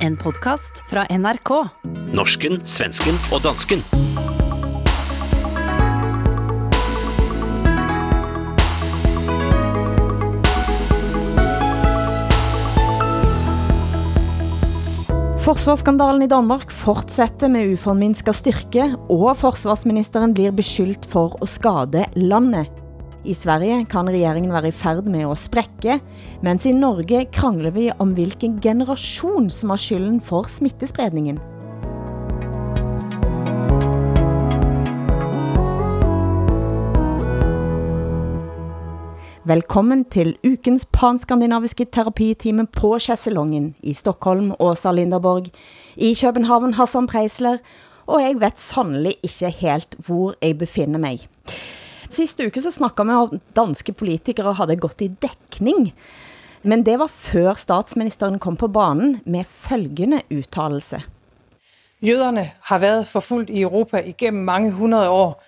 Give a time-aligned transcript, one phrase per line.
[0.00, 1.50] En podkast fra NRK.
[2.16, 3.82] Norsken, svensken og dansken.
[15.44, 22.79] Forsvarsskandalen i Danmark fortsetter med uforminsket styrke, og forsvarsministeren blir beskyldt for at skade landet.
[23.20, 25.98] I Sverige kan regeringen være i færd med at sprække,
[26.42, 31.36] mens i Norge krangler vi om hvilken generation som har skylden for smittespredningen.
[39.44, 45.50] Velkommen til ukens panskandinaviske terapitime på Chesselongen i Stockholm, Åsa Linderborg,
[45.96, 47.58] i København, Hassan Preisler,
[48.06, 51.28] og jeg vet sannelig ikke helt, hvor jeg befinder mig.
[52.10, 55.92] Sist uke så snakkede vi om danske politikere havde gått i dækning,
[56.62, 61.02] men det var før statsministeren kom på banen med følgende uttalelse.
[62.02, 65.42] Jøderne har været forfulgt i Europa igennem mange hundrede år.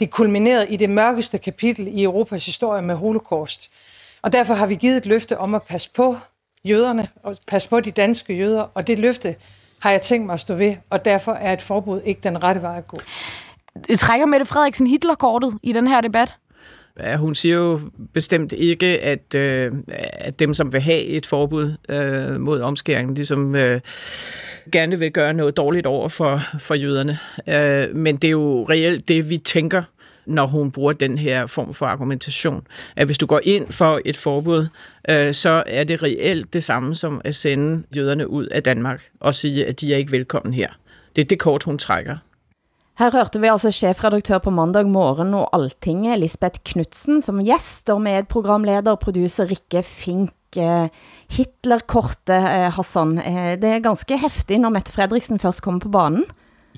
[0.00, 3.70] Det kulminerede i det mørkeste kapitel i Europas historie med holocaust.
[4.22, 6.16] Og derfor har vi givet et løfte om at passe på
[6.64, 9.36] jøderne og passe på de danske jøder, og det løfte
[9.78, 12.62] har jeg tænkt mig at stå ved, og derfor er et forbud ikke den rette
[12.62, 12.98] vej at gå.
[13.98, 16.36] Trækker Mette Frederiksen Hitlerkortet i den her debat?
[17.00, 17.80] Ja, hun siger jo
[18.14, 19.72] bestemt ikke, at, øh,
[20.12, 23.80] at dem, som vil have et forbud øh, mod omskæring, ligesom øh,
[24.72, 27.18] gerne vil gøre noget dårligt over for, for jøderne.
[27.48, 29.82] Øh, men det er jo reelt det, vi tænker,
[30.26, 32.66] når hun bruger den her form for argumentation.
[32.96, 34.66] At hvis du går ind for et forbud,
[35.10, 39.34] øh, så er det reelt det samme som at sende jøderne ud af Danmark og
[39.34, 40.68] sige, at de er ikke velkommen her.
[41.16, 42.16] Det er det kort, hun trækker.
[42.98, 48.02] Her hørte vi altså chefredaktør på mandag morgen og Altinget, Lisbeth Knudsen, som gæst og
[48.04, 50.32] med programleder, producer Rikke Fink.
[50.56, 50.88] Eh,
[51.32, 56.24] Hitler-korte eh, Hassan, eh, det er ganske hæftigt, når Mette Frederiksen først kommer på banen.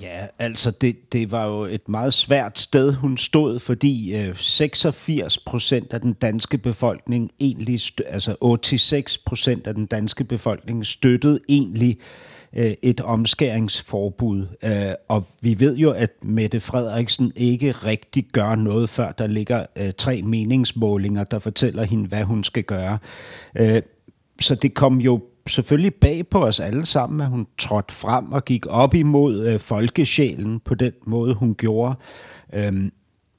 [0.01, 5.39] Ja, altså det, det var jo et meget svært sted, hun stod, fordi øh, 86
[5.39, 11.99] procent af den danske befolkning, egentlig, altså 86 procent af den danske befolkning støttede egentlig
[11.99, 14.47] øh, Øh, et omskæringsforbud.
[14.65, 19.67] Øh, og vi ved jo, at Mette Frederiksen ikke rigtig gør noget, før der ligger
[19.79, 22.99] øh, tre meningsmålinger, der fortæller hende, hvad hun skal gøre.
[24.41, 28.45] Så det kom jo selvfølgelig bag på os alle sammen, at hun trådte frem og
[28.45, 31.95] gik op imod folkesjælen på den måde, hun gjorde.
[32.53, 32.93] Øhm,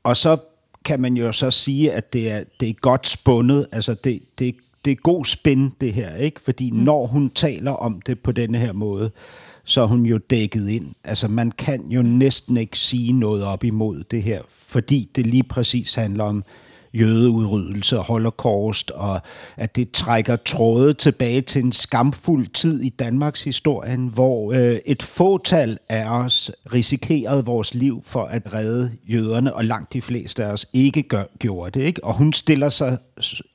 [0.03, 0.37] og så
[0.85, 3.67] kan man jo så sige, at det er, det er godt spundet.
[3.71, 4.55] Altså, det, det,
[4.85, 6.41] det er god spin, det her, ikke?
[6.41, 6.77] Fordi mm.
[6.77, 9.11] når hun taler om det på denne her måde,
[9.63, 10.95] så er hun jo dækket ind.
[11.03, 15.43] Altså, man kan jo næsten ikke sige noget op imod det her, fordi det lige
[15.43, 16.43] præcis handler om
[16.99, 19.21] jødeudryddelse og holocaust, og
[19.57, 25.03] at det trækker tråde tilbage til en skamfuld tid i Danmarks historien, hvor øh, et
[25.03, 30.51] fåtal af os risikerede vores liv for at redde jøderne, og langt de fleste af
[30.51, 31.85] os ikke gør, gjorde det.
[31.85, 32.03] Ikke?
[32.03, 32.97] Og hun stiller sig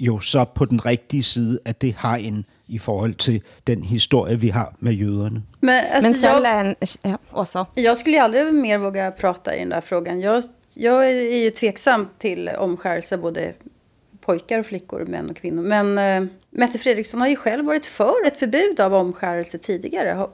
[0.00, 4.48] jo så på den rigtige side af det hegn i forhold till den historia vi
[4.48, 5.42] har med jøderne.
[5.60, 6.74] Men, alltså, Men sen, jag,
[7.04, 7.64] ja, också.
[7.76, 10.20] jag skulle aldrig mer våga prata i den där frågan.
[10.20, 10.42] Jag
[10.74, 13.54] jag är ju tveksam till omskärelse både
[14.20, 15.62] pojkar och flickor, män och kvinnor.
[15.62, 20.26] Men äh, Mette Fredriksson har ju själv varit för ett förbud av omskärelse tidigare.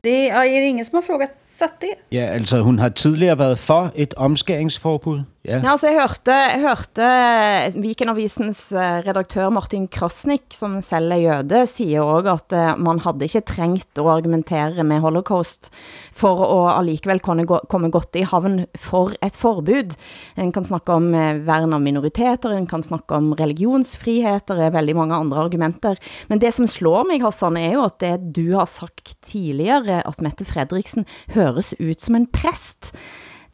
[0.00, 1.94] Det är, är det ingen som har frågat satt det?
[2.12, 5.22] Ja, altså hun har tidligere været for et omskæringsforbud.
[5.44, 5.58] Ja.
[5.60, 11.66] ja altså, jeg hørte, jeg hørte Vikenavisens eh, redaktør Martin Krasnik, som selv er jøde,
[11.68, 15.68] siger også, at eh, man havde ikke trængt at argumentere med holocaust
[16.16, 19.92] for at allikevel kunne komme godt i havn for et forbud.
[20.40, 24.72] En kan snakke om eh, værn av minoriteter, en kan snakke om religionsfrihet, der er
[24.72, 26.00] veldig mange andre argumenter.
[26.32, 30.24] Men det som slår mig, Hassan, er jo at det du har sagt tidligere, at
[30.24, 31.04] Mette Fredriksen
[31.44, 32.94] høres ut som en præst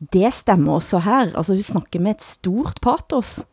[0.01, 1.37] det stemmer også her.
[1.37, 3.45] Altså hun snakker med et stort patos.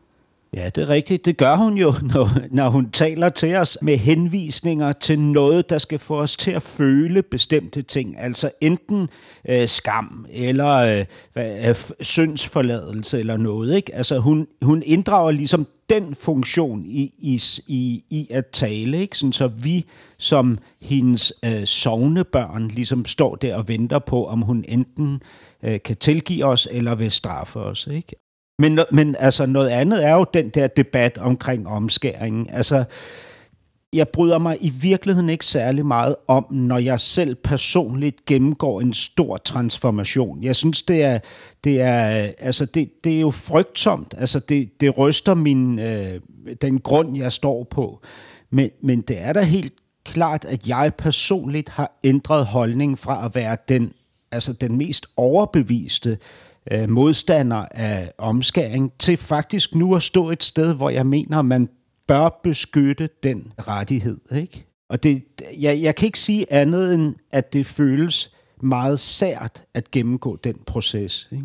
[0.54, 1.24] Ja, det er rigtigt.
[1.24, 5.78] Det gør hun jo, når, når hun taler til os med henvisninger til noget, der
[5.78, 8.20] skal få os til at føle bestemte ting.
[8.20, 9.08] Altså enten
[9.48, 13.76] øh, skam eller øh, hvad, øh, syndsforladelse eller noget.
[13.76, 13.94] Ikke?
[13.94, 19.18] Altså hun, hun inddrager ligesom den funktion i, i, i, i at tale, ikke?
[19.18, 19.86] Sådan, så vi
[20.18, 25.22] som hendes øh, sovnebørn ligesom står der og venter på, om hun enten
[25.62, 27.86] øh, kan tilgive os eller vil straffe os.
[27.86, 28.27] Ikke?
[28.58, 32.50] Men, men altså noget andet er jo den der debat omkring omskæringen.
[32.50, 32.84] Altså,
[33.92, 38.94] jeg bryder mig i virkeligheden ikke særlig meget om, når jeg selv personligt gennemgår en
[38.94, 40.42] stor transformation.
[40.42, 41.18] Jeg synes, det er,
[41.64, 44.14] det er, altså det, det er jo frygtsomt.
[44.18, 46.20] Altså det, det ryster min, øh,
[46.62, 48.00] den grund, jeg står på.
[48.50, 49.72] Men, men det er da helt
[50.04, 53.92] klart, at jeg personligt har ændret holdning fra at være den,
[54.32, 56.16] altså den mest overbeviste øh,
[56.72, 61.68] Øh, modstander af omskæring, til faktisk nu at stå et sted, hvor jeg mener, man
[62.06, 64.18] bør beskytte den rettighed.
[64.36, 64.66] Ikke?
[64.90, 65.24] Og det,
[65.58, 70.56] jeg, jeg kan ikke sige andet end, at det føles meget sært at gennemgå den
[70.66, 71.28] proces.
[71.32, 71.44] Ikke?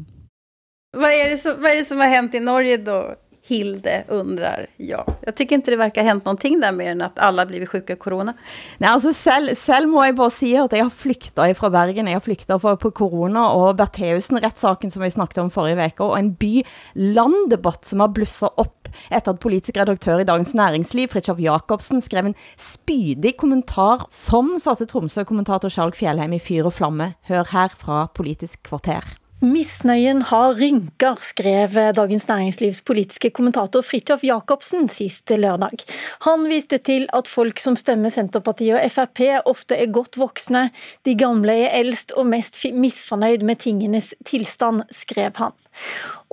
[0.94, 3.16] Vad är, det som, vad är det som har hänt i Norge då?
[3.46, 5.14] Hilde undrar jag.
[5.22, 7.94] Jag tycker inte det verkar ha hänt någonting där mer än att alla blivit sjuka
[7.94, 8.34] av corona.
[8.78, 12.16] Nej, alltså selv, selv må jeg bare si at jeg har flyktet fra Bergen, jeg
[12.16, 16.32] har flyktet fra, på corona og Bertheusen-retssaken, som vi snakket om forrige veckan, og en
[16.40, 22.30] by-landdebatt som har blusset op efter at politisk redaktør i Dagens Næringsliv, Fritjof Jakobsen, skrev
[22.32, 27.14] en spydig kommentar, som satte Tromsø-kommentator Charles Fjellheim i fyr og flamme.
[27.28, 29.23] Hør her fra Politisk Kvarter.
[29.44, 35.84] Misnøyen har rynker, skrev Dagens Næringslivs politiske kommentator Fridtjof Jakobsen sist lørdag.
[36.24, 40.70] Han viste til at folk som stemmer Senterpartiet og FRP ofte er godt voksne,
[41.04, 45.52] de gamle er eldst og mest misfornøyd med tingenes tilstand, skrev han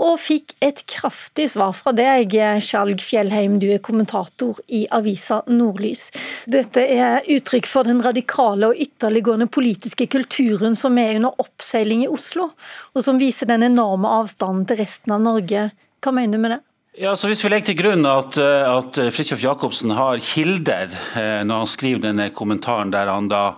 [0.00, 2.30] og fik et kraftigt svar fra dig,
[2.64, 6.08] Skjalg Fjellheim, du er kommentator i Avisa Nordlys.
[6.50, 12.08] Dette er udtryk for den radikale og ytterliggående politiske kulturen, som er under opsejling i
[12.08, 12.50] Oslo,
[12.94, 15.70] og som viser den enorme afstanden til resten av Norge.
[16.00, 16.60] Hvad mener du med det?
[17.00, 21.44] Ja, så Hvis vi legger til grunn at, eh, at Fritjof Jacobsen har kilder eh,
[21.46, 23.54] når han skriver denne kommentaren der han da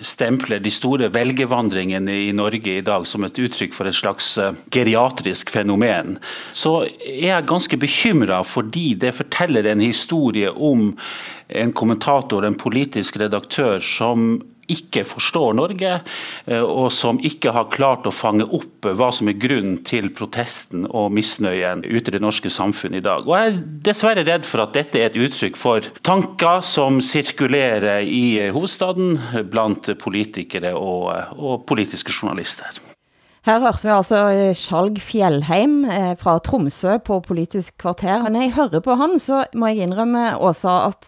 [0.00, 4.56] stempler de store velgevandringene i Norge i dag som et uttrykk for et slags eh,
[4.74, 6.18] geriatrisk fenomen,
[6.56, 10.92] så er jeg ganske bekymra fordi det forteller en historie om
[11.48, 14.40] en kommentator, en politisk redaktør, som
[14.72, 16.00] ikke forstår Norge,
[16.46, 20.86] eh, og som ikke har klart å fange opp hva som er grunnen til protesten
[20.86, 23.26] og misnøyen ute i det norske samfunnet i dag.
[23.26, 23.60] Og Jeg er
[23.90, 29.90] dessverre redd for at dette er et uttrykk for tanker som sirkulerer i hovedstaden blant
[29.98, 32.82] politikere og, eh, og politiske journalister.
[33.46, 34.20] Her hørte vi altså
[34.58, 38.24] Skjalg Fjellheim eh, fra Tromsø på Politisk Kvarter.
[38.26, 41.06] Når jeg hører på han, så må jeg indrømme, Åsa, at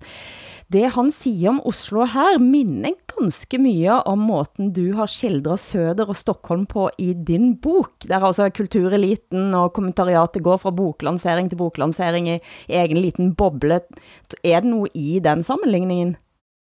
[0.72, 6.10] det han siger om Oslo her, minner ganske mye om måten du har skildret Søder
[6.12, 11.60] og Stockholm på i din bok, der altså kultureliten og kommentariatet går fra boklansering til
[11.60, 13.80] boklansering i egen liten boble.
[14.44, 16.16] Er det noget i den sammenligningen?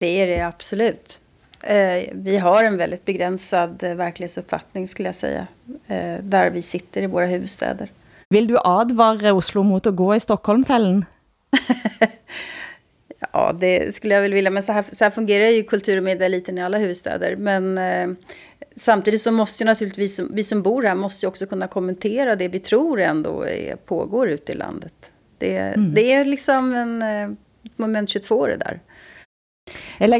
[0.00, 1.20] Det är det absolut.
[1.62, 5.46] Eh, vi har en väldigt begränsad eh, verklighetsuppfattning skulle jag säga,
[5.86, 7.88] eh, där vi sitter i våra huvudstäder.
[8.28, 11.04] Vill du advare Oslo mot att gå i Stockholmfällen?
[13.32, 14.50] Ja, det skulle jag väl vilja.
[14.50, 17.36] Men så här, så här fungerar ju kultur- och medieeliten i alla huvudstäder.
[17.36, 18.16] Men eh,
[18.76, 22.48] samtidigt så måste ju naturligtvis vi som bor här måste ju också kunna kommentera det
[22.48, 25.12] vi tror ändå är, pågår ute i landet.
[25.38, 25.94] Det, mm.
[25.94, 27.36] det är liksom en eh,
[27.76, 28.80] moment 22 det där.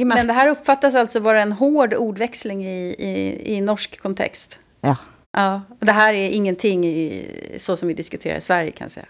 [0.04, 4.60] Men det här uppfattas alltså vara en hård ordväxling i, i, i norsk kontext.
[4.80, 4.96] Ja.
[5.36, 7.26] Ja, det här är ingenting i,
[7.58, 9.06] så som vi diskuterar i Sverige kan jag säga.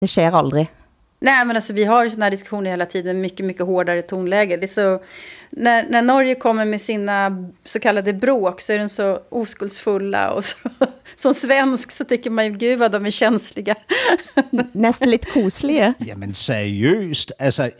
[0.00, 0.68] Det sker aldrig.
[1.20, 4.56] Nej, men alltså vi har ju sådana här diskussioner hela tiden, mycket, mycket hårdare tonläge.
[4.56, 5.02] Det är så,
[5.50, 10.44] när, när Norge kommer med sina så kallade bråk så är de så oskuldsfulla och
[10.44, 10.56] så,
[11.16, 13.74] som svensk så tycker man ju, gud vad de är känsliga.
[14.72, 15.94] Nästan lite kosliga.
[15.98, 17.70] Ja, men seriöst, alltså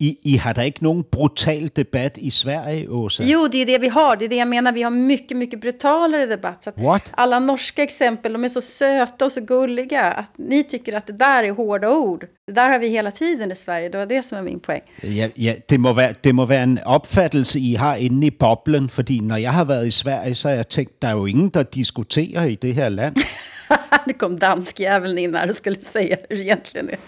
[0.00, 3.24] i, I har da ikke nogen brutal debat i Sverige, Åsa?
[3.24, 4.16] Jo, det är det vi har.
[4.16, 4.72] Det är det jag menar.
[4.72, 6.62] Vi har mycket, mycket brutalare debatt.
[6.62, 7.10] Så What?
[7.10, 10.02] Alla norska exempel, de är så söta och så gulliga.
[10.02, 12.26] Att ni tycker att det där är hårda ord.
[12.46, 13.88] Det där har vi hela tiden i Sverige.
[13.88, 14.82] Det var det som är min poäng.
[15.02, 18.88] Ja, ja det, må være, det må være en opfattelse, I har inde i boblen.
[18.88, 21.48] Fordi når jeg har været i Sverige, så har jeg tænkt, der er jo ingen,
[21.48, 23.16] der diskuterer i det her land.
[24.06, 26.98] nu kom danskjäveln in här och skulle säga hur det egentligen är.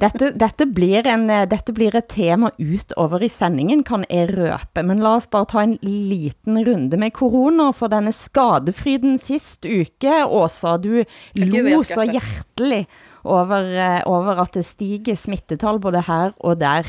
[0.00, 4.84] Dette, dette, blir en, dette blir et tema ut over i sendingen, kan jeg røpe.
[4.86, 10.24] Men la oss bare ta en liten runde med corona, for denne skadefryden sist uke,
[10.24, 11.02] Åsa, du
[11.36, 12.86] lo så hjertelig
[13.24, 16.88] over, eh, over at det stiger smittetal både her og der.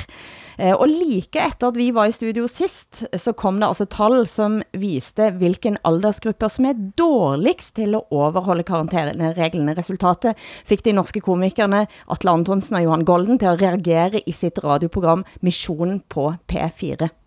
[0.57, 4.27] Eh, og like efter at vi var i studio sist, så kom det altså tal
[4.27, 9.77] som viste hvilken aldersgrupper som er dårligst til at overholde karantenereglene.
[9.77, 14.63] Resultatet fik de norske komikerne Atle Antonsen og Johan Golden til at reagere i sitt
[14.63, 17.20] radioprogram Missionen på P4.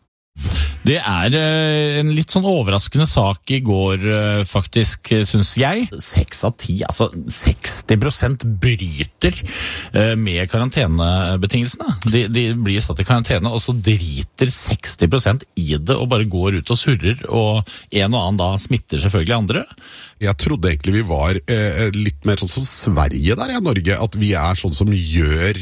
[0.84, 5.86] Det er eh, en litt sånn overraskende sak i går, eh, faktisk, eh, syns jeg.
[5.96, 9.40] Seks av ti, altså 60% bryter
[10.20, 11.96] med karantenebetingelsene.
[12.04, 16.58] De, de blir satt i karantene, og så driter 60% i det og bare går
[16.60, 17.62] ut og surrer, og
[17.94, 19.64] en og annen da smitter selvfølgelig andre.
[20.24, 23.98] Jeg trodde egentlig vi var eh, litt mer sånn som Sverige der i Norge.
[24.00, 25.60] At vi er sånn som gjør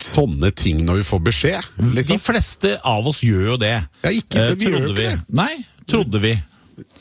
[0.00, 1.72] sånne ting når vi får beskjed.
[1.80, 2.14] Liksom.
[2.16, 3.74] De fleste av oss gjør jo det.
[4.04, 5.18] Ja, ikke det, vi Eh, gjør ikke det.
[5.42, 5.52] Nei,
[5.90, 6.36] trodde vi.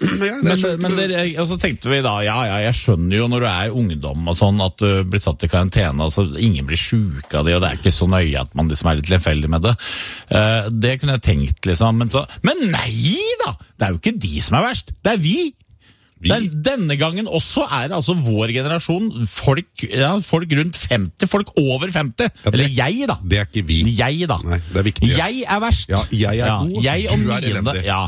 [0.01, 3.27] Ja, Men, så- men dere, og så tenkte vi da, ja, ja, jeg skjønner jo
[3.31, 6.75] når du er ungdom og sånn, at du blir satt i karantene, altså ingen blir
[6.79, 9.50] syk av det, og det er ikke så nøye at man liksom er litt lemfeldig
[9.53, 9.74] med det.
[10.36, 11.96] Eh, det kunne jeg tenkt, liksom.
[12.03, 13.15] Men, så, men nei
[13.46, 13.53] da!
[13.79, 15.38] Det er jo ikke de som er verst, det er vi!
[16.19, 21.29] Det er, denne gangen også er det altså vår generasjon, folk, ja, folk rundt 50,
[21.31, 22.27] folk over 50.
[22.51, 23.15] Eller jeg, da.
[23.23, 23.77] Det er ikke vi.
[23.95, 24.35] Jeg, da.
[24.43, 25.11] Nei, det er viktig.
[25.15, 25.88] Jeg er verst.
[25.89, 27.83] Ja, jeg er god, Jeg og du er elendig.
[27.88, 28.01] ja.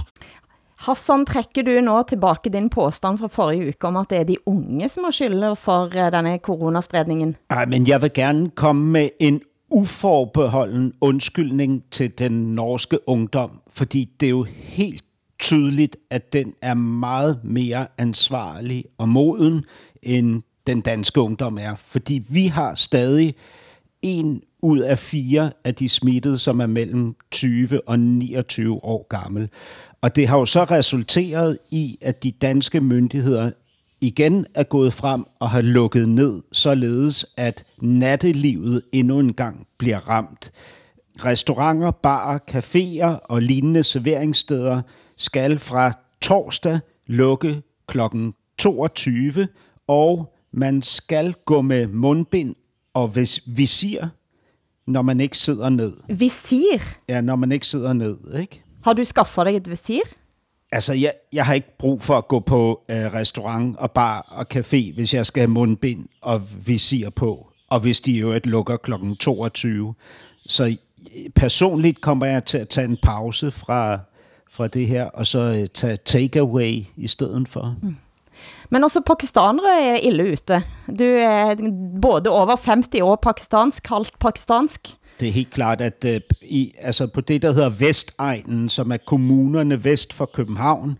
[0.82, 4.38] Hassan, trekker du nå tilbake din påstand fra forrige uke om at det er de
[4.50, 7.36] unge som har skylden for eh, denne koronaspredningen?
[7.54, 9.38] Nej, men jeg vil gerne komme med en
[9.72, 15.06] uforbeholden undskyldning til den norske ungdom, fordi det er jo helt
[15.42, 19.66] tydeligt, at den er meget mere ansvarlig og moden,
[20.04, 21.76] end den danske ungdom er.
[21.76, 23.36] Fordi vi har stadig
[24.02, 29.50] en ud af fire af de smittede, som er mellem 20 og 29 år gammel.
[30.02, 33.52] Og det har jo så resulteret i, at de danske myndigheder
[34.02, 40.10] igen er gået frem og har lukket ned, således at nattelivet endnu en gang bliver
[40.10, 40.52] ramt.
[41.26, 44.82] Restauranter, barer, caféer og lignende serveringssteder
[45.22, 48.00] skal fra torsdag lukke kl.
[48.58, 49.48] 22,
[49.88, 52.56] og man skal gå med mundbind
[52.94, 54.08] og vis- visir,
[54.88, 55.94] når man ikke sidder ned.
[56.10, 56.80] Visir?
[57.10, 58.64] Ja, når man ikke sidder ned, ikke?
[58.84, 60.02] Har du skaffet dig et visir?
[60.72, 64.46] Altså, jeg, jeg har ikke brug for at gå på øh, restaurant og bar og
[64.56, 68.78] café, hvis jeg skal have mundbind og visir på, og hvis de jo øvrigt lukker
[68.78, 68.92] kl.
[69.20, 69.94] 22.
[70.46, 70.76] Så øh,
[71.36, 74.00] personligt kommer jeg til at tage en pause fra,
[74.52, 77.76] fra det her, og så øh, tage takeaway i stedet for.
[77.82, 77.96] Mm.
[78.70, 80.64] Men også pakistanere er ille ute.
[81.00, 81.56] Du er
[82.02, 84.88] både over 50 år pakistansk, halvt pakistansk.
[85.20, 88.98] Det er helt klart, at øh, i, altså på det, der hedder Vestegnen, som er
[88.98, 90.98] kommunerne vest for København,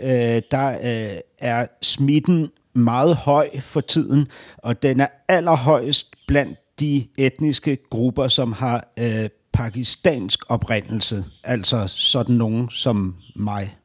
[0.00, 4.26] øh, der øh, er smitten meget høj for tiden,
[4.58, 12.34] og den er allerhøjest blandt de etniske grupper, som har øh, pakistansk oprindelse, altså sådan
[12.34, 13.76] nogen som mig.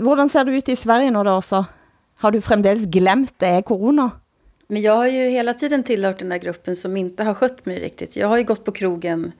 [0.00, 1.64] Hvordan ser det ut i Sverige nu da også?
[2.14, 4.10] Har du fremdeles glemt det er corona?
[4.68, 7.80] Men jag har ju hela tiden tillhört den där gruppen som inte har skött mig
[7.80, 8.16] riktigt.
[8.16, 9.32] Jag har ju gått på krogen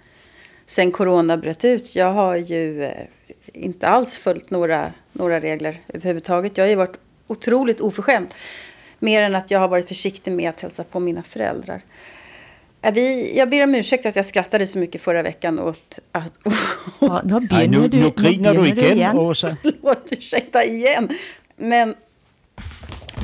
[0.66, 1.96] sen corona bröt ut.
[1.96, 3.06] Jag har ju eh,
[3.46, 6.56] inte alls följt några, några regler överhuvudtaget.
[6.58, 8.34] Jag har ju varit otroligt oförskämd.
[8.99, 11.75] Mer än att jag har varit försiktig med att hälsa på mina föräldrar.
[11.75, 11.82] Eh,
[12.82, 16.38] Vi, jag ber om ursäkt att jag skrattade så mycket förra veckan åt att...
[17.00, 19.56] Ja, nu Ej, nu, nu griner du igen, Åsa.
[19.62, 21.08] Förlåt, ursäkta igen.
[21.56, 21.94] Men,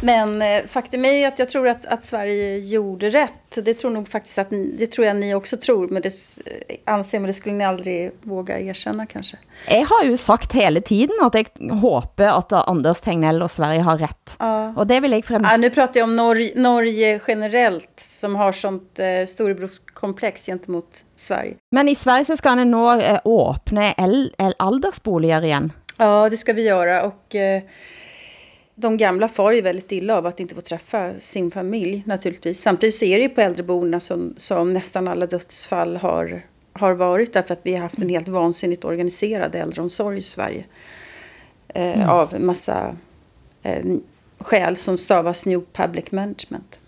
[0.03, 3.33] men eh, faktum är ju att jag tror att, att Sverige gjorde rätt.
[3.65, 5.89] Det tror nog faktiskt att ni, det tror jag ni också tror.
[5.89, 6.39] Men det s-
[6.85, 9.37] anser, men det skulle ni aldrig våga erkänna kanske.
[9.69, 11.47] Jeg har jo sagt hele tiden at jeg
[11.81, 14.37] håber at Anders Tegnell og Sverige har rätt.
[14.39, 14.73] Ja.
[14.77, 15.43] Og det vil jeg frem...
[15.45, 21.55] Ja, nu pratar jag om Norge, Norge generellt som har sånt eh, storebrorskomplex gentemot Sverige.
[21.71, 23.21] Men i Sverige så skal han nå eh,
[23.99, 25.73] el aldersboliger igen.
[25.99, 27.03] Ja, det ska vi göra.
[27.03, 27.63] Och eh,
[28.79, 32.61] de gamla far ju väldigt illa av att inte få träffa sin familj naturligtvis.
[32.61, 36.43] Samtidigt så är det ju på äldreboendena som, som nästan alla dödsfall har,
[36.73, 37.33] har varit.
[37.33, 40.65] Därför att vi har haft en helt vansinnigt organiserad äldreomsorg i Sverige.
[41.69, 42.09] Eh, Mm.
[42.09, 42.97] Av massa
[43.63, 43.85] eh,
[44.39, 46.79] skäl som stavas New Public Management.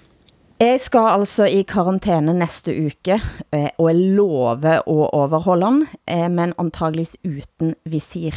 [0.58, 3.20] Jeg skal altså i karantene næste uke,
[3.52, 8.34] eh, og jeg lover å overholde den, eh, men antageligvis uten visir.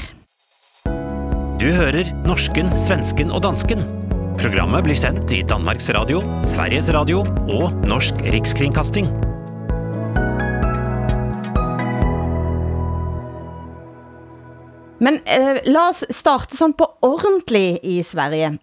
[1.61, 3.83] Du hører norsken, svensken og dansken.
[4.39, 7.19] Programmet blir sendt i Danmarks Radio, Sveriges Radio
[7.53, 9.11] og Norsk Rikskringkasting.
[15.05, 18.55] Men eh, la oss starte sånn på ordentlig i Sverige.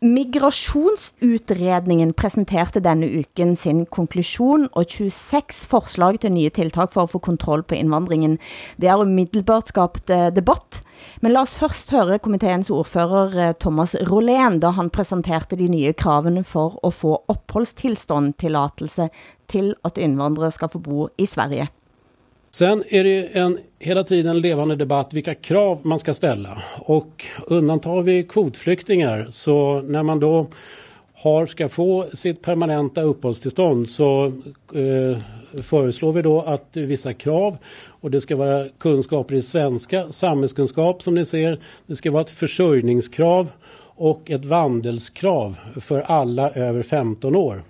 [0.00, 7.20] Migrationsutredningen presenterte denne uken sin konklusion og 26 forslag til nye tiltag for at få
[7.20, 8.40] kontroll på invandringen.
[8.80, 10.80] Det har umiddelbart skabt debat, eh, debatt,
[11.20, 15.92] men lad oss først høre komiteens ordfører eh, Thomas Rolén, da han presenterte de nye
[15.92, 19.10] kravene for at få oppholdstilstand tillatelse
[19.48, 21.68] til at indvandrere skal få bo i Sverige.
[22.50, 26.62] Sen är det en, hela tiden levande debatt vilka krav man ska ställa.
[26.78, 30.46] Och undantar vi kvotflyktingar så när man då
[31.14, 34.32] har, ska få sitt permanenta uppehållstillstånd så
[34.74, 35.18] eh,
[35.62, 41.14] föreslår vi då att vissa krav och det ska vara kunskaper i svenska, samhällskunskap som
[41.14, 41.60] ni ser.
[41.86, 43.48] Det ska vara ett försörjningskrav
[43.82, 47.62] och ett vandelskrav för alla över 15 år.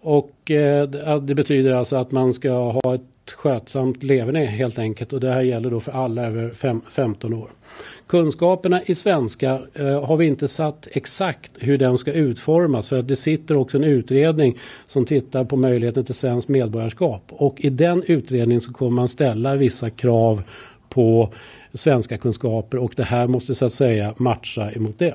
[0.00, 0.88] Och eh,
[1.20, 5.42] det betyder alltså att man ska ha ett skötsamt leverne helt enkelt och det här
[5.42, 7.50] gäller då för alla över fem, 15 år.
[8.06, 13.08] Kunskaperna i svenska eh, har vi inte satt exakt hur den ska utformas för att
[13.08, 18.02] det sitter också en utredning som tittar på möjligheten till svenskt medborgarskap och i den
[18.02, 20.42] utredningen så kommer man ställa vissa krav
[20.88, 21.32] på
[21.74, 25.14] svenska kunskaper och det här måste så att säga matcha emot det.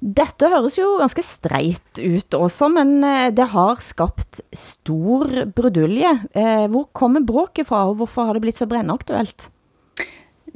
[0.00, 6.12] Dette høres jo ganske streit ut også, men eh, det har skabt stor brudulje.
[6.36, 9.50] Eh, hvor kommer bråket fra, og hvorfor har det blivit så brännaktuellt?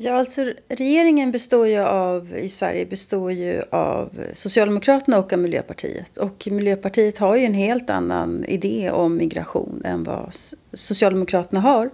[0.00, 6.16] Ja, alltså regeringen består ju av, i Sverige består ju av Socialdemokraterna och av Miljöpartiet.
[6.16, 10.34] Och Miljöpartiet har ju en helt annan idé om migration än vad
[10.72, 11.90] Socialdemokraterna har.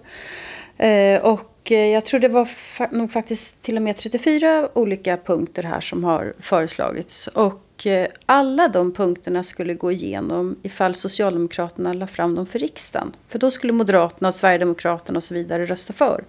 [0.77, 5.17] Eh, och Eh, jag tror det var fa nog faktiskt till och med 34 olika
[5.17, 7.27] punkter här som har föreslagits.
[7.27, 13.13] Och eh, alla de punkterna skulle gå igenom ifall Socialdemokraterna la fram dem för riksdagen.
[13.29, 16.25] För då skulle Moderaterna och Sverigedemokraterna och så vidare rösta för.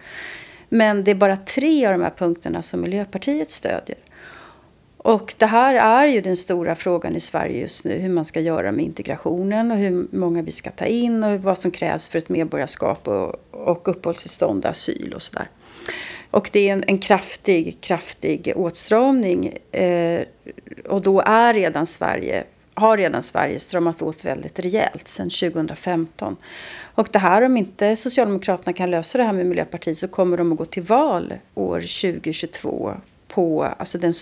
[0.70, 3.98] Men det är bara tre av de här punkterna som Miljöpartiet stödjer.
[5.06, 7.98] Och det här är ju den stora frågan i Sverige just nu.
[7.98, 11.58] Hur man ska göra med integrationen och hur många vi ska ta in och vad
[11.58, 15.50] som krävs för ett medborgarskap och, och uppehållstillstånd, asyl och sådär.
[16.32, 19.58] Och det är en, en kraftig, kraftig åtstramning.
[19.72, 20.22] Eh,
[20.86, 22.44] och då är redan Sverige,
[22.74, 26.36] har redan Sverige stramat åt väldigt rejält sedan 2015.
[26.96, 30.52] Och det här, om inte Socialdemokraterna kan lösa det här med Miljöpartiet så kommer de
[30.52, 32.94] att gå till val år 2022
[33.28, 34.14] på alltså den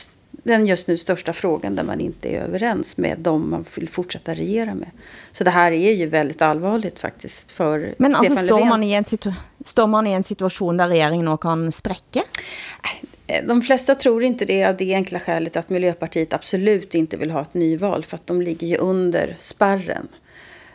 [0.43, 4.33] den just nu största frågan där man inte är överens med dem man vill fortsätta
[4.33, 4.89] regera med.
[5.31, 8.69] Så det här är ju väldigt allvarligt faktiskt för Men Stefan alltså står Löfvens...
[8.69, 9.03] man, i en
[9.65, 12.23] står man i en situation där regeringen nu kan spräcka?
[13.27, 17.31] Eh, de flesta tror inte det av det enkla skälet att Miljöpartiet absolut inte vill
[17.31, 20.07] ha ett nyval för att de ligger ju under sparren.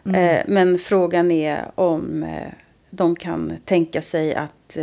[0.04, 0.36] Mm.
[0.36, 2.52] Eh, men frågan är om eh,
[2.90, 4.76] de kan tänka sig att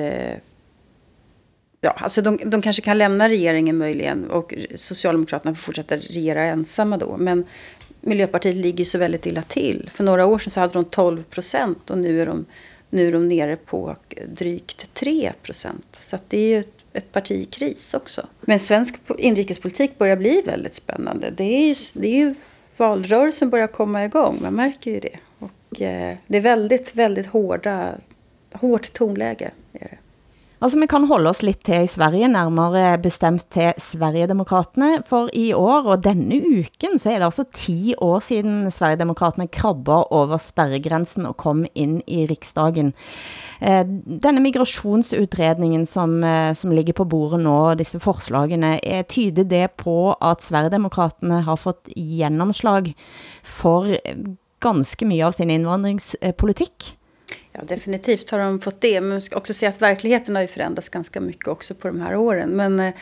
[1.85, 6.97] ja, alltså de, de kanske kan lämna regeringen möjligen och Socialdemokraterna får fortsätta regera ensamma
[6.97, 7.17] då.
[7.17, 7.45] Men
[8.01, 9.89] Miljöpartiet ligger så väldigt illa till.
[9.93, 12.45] För några år sedan så hade de 12 procent och nu är de,
[12.89, 13.95] nu är de nere på
[14.27, 15.87] drygt 3 procent.
[15.91, 18.27] Så att det är ju ett, ett parti i kris också.
[18.41, 21.29] Men svensk inrikespolitik börjar bli väldigt spännande.
[21.29, 22.35] Det är ju, det är ju
[22.77, 25.17] valrörelsen börjar komma igång, man märker ju det.
[25.39, 27.95] Och eh, det är väldigt, väldigt hårda,
[28.53, 29.51] hårt tonläge.
[29.73, 29.97] Är det.
[30.63, 35.49] Altså, vi kan holde oss lidt til i Sverige, nærmere bestemt til Sverigedemokraterne, for i
[35.53, 41.25] år og denne uken, så er det altså 10 år siden Sverigedemokraterne krabber over sperregrensen
[41.25, 42.93] og kom ind i riksdagen.
[43.61, 43.83] Eh,
[44.23, 50.13] denne migrationsutredningen, som, eh, som ligger på bordet nå, disse forslagene, er tyder det på
[50.21, 52.95] at Sverigedemokraterne har fått gennemslag
[53.43, 53.91] for
[54.63, 56.95] ganske mye av sin invandringspolitik?
[57.57, 59.01] Ja, definitivt har de fått det.
[59.01, 62.01] Men man ska också säga att verkligheten har ju förändrats ganska mycket också på de
[62.01, 62.49] här åren.
[62.49, 62.93] Men eh,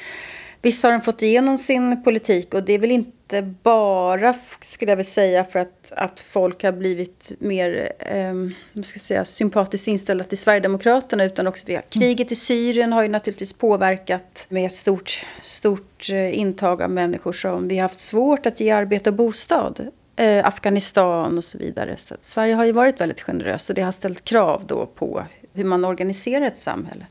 [0.61, 4.97] visst har de fått igenom sin politik och det är väl inte bara, skulle jag
[4.97, 10.37] vilja säga, för att, att folk har blivit mer eh, ska säga, sympatiskt inställda till
[10.37, 16.09] Sverigedemokraterna utan också via kriget i Syrien har ju naturligtvis påverkat med ett stort, stort
[16.09, 20.45] eh, intag av människor som vi har haft svårt att ge arbete och bostad eh,
[20.45, 21.97] Afghanistan och så vidare.
[21.97, 25.63] Så Sverige har ju varit väldigt generöst och det har ställt krav då på hur
[25.63, 27.05] man organiserar ett samhälle.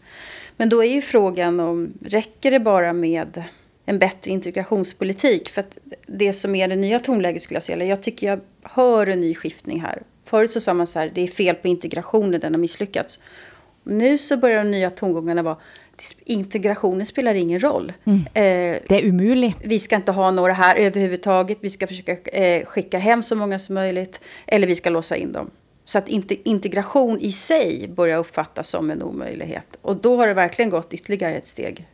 [0.57, 3.45] Men då är ju frågan om, räcker det bara med
[3.87, 5.49] en bättre integrationspolitik?
[5.49, 8.41] För att det som är det nya tonläget skulle jag säga, eller jag tycker jag
[8.63, 10.03] hör en ny skiftning här.
[10.25, 13.19] Förut så sa man så här, det är fel på integrationen, den har misslyckats.
[13.85, 15.57] Nu så börjar de nya tongångarna vara,
[16.25, 17.93] integrationen spelar ingen roll.
[18.05, 18.21] Mm.
[18.21, 19.57] Eh, det är umuligt.
[19.65, 21.59] Vi ska inte ha några här överhuvudtaget.
[21.61, 24.21] Vi ska försöka eh, skicka hem så många som möjligt.
[24.47, 25.51] Eller vi ska låsa in dem.
[25.85, 26.09] Så att
[26.45, 29.79] integration i sig börjar uppfattas som en omöjlighet.
[29.83, 31.87] Och då har det verkligen gått ytterligare ett steg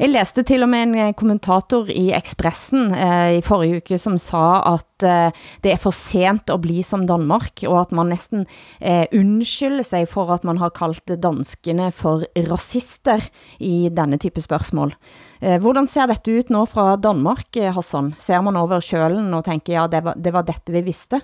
[0.00, 4.18] jeg læste til og med en eh, kommentator i Expressen eh, i forrige uke, som
[4.20, 8.46] sa at eh, det er for sent at bli som Danmark, og at man næsten
[8.80, 13.24] eh, undskylder sig for at man har kaldt danskene for rasister
[13.60, 14.96] i denne type spørgsmål.
[15.40, 18.14] Eh, hvordan ser dette ut nå fra Danmark, eh, Hassan?
[18.18, 21.22] Ser man over kjølen og tænker, ja, det var, det var dette vi vidste?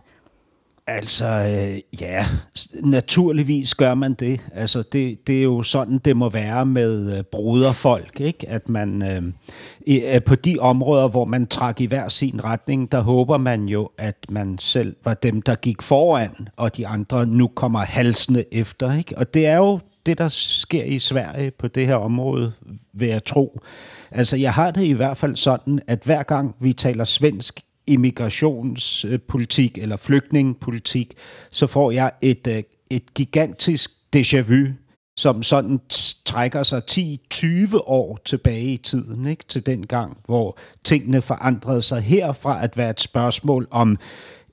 [0.87, 2.27] Altså, øh, ja,
[2.81, 4.41] naturligvis gør man det.
[4.55, 8.49] Altså, det, det er jo sådan, det må være med øh, broderfolk, ikke?
[8.49, 9.23] At man øh,
[10.15, 13.91] øh, på de områder, hvor man trak i hver sin retning, der håber man jo,
[13.99, 18.99] at man selv var dem, der gik foran, og de andre nu kommer halsende efter,
[18.99, 19.19] ikke?
[19.19, 22.53] Og det er jo det, der sker i Sverige på det her område,
[22.93, 23.61] vil jeg tro.
[24.11, 27.61] Altså, jeg har det i hvert fald sådan, at hver gang vi taler svensk
[27.93, 31.15] immigrationspolitik eller flygtningepolitik,
[31.51, 34.67] så får jeg et, øh, et gigantisk déjà vu,
[35.17, 35.81] som sådan
[36.25, 39.45] trækker sig 10-20 år tilbage i tiden, ikke?
[39.49, 43.99] til den gang, hvor tingene forandrede sig herfra at være et spørgsmål om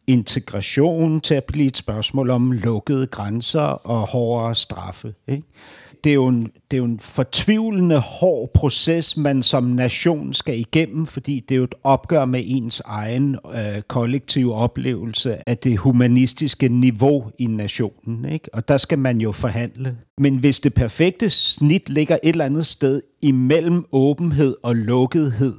[0.07, 5.13] integration til at blive et spørgsmål om lukkede grænser og hårdere straffe.
[5.27, 5.47] Ikke?
[6.03, 10.59] Det, er jo en, det er jo en fortvivlende hård proces, man som nation skal
[10.59, 15.77] igennem, fordi det er jo et opgør med ens egen øh, kollektive oplevelse af det
[15.77, 18.25] humanistiske niveau i nationen.
[18.25, 18.49] Ikke?
[18.53, 19.97] Og der skal man jo forhandle.
[20.17, 25.53] Men hvis det perfekte snit ligger et eller andet sted imellem åbenhed og lukkethed,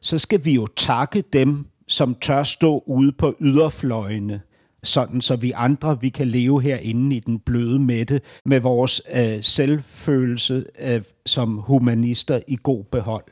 [0.00, 4.40] så skal vi jo takke dem, som tør stå ude på yderfløjene
[4.82, 9.42] sådan så vi andre vi kan leve herinde i den bløde mætte med vores øh,
[9.42, 13.24] selvfølelse øh, som humanister i god behold.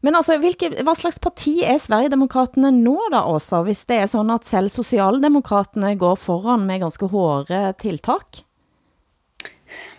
[0.00, 4.30] Men altså, hvilke, hvad slags parti er Sverigedemokraterne nu da også, hvis det er sådan
[4.30, 8.38] at selv Socialdemokraterne går foran med ganske hårde tiltak?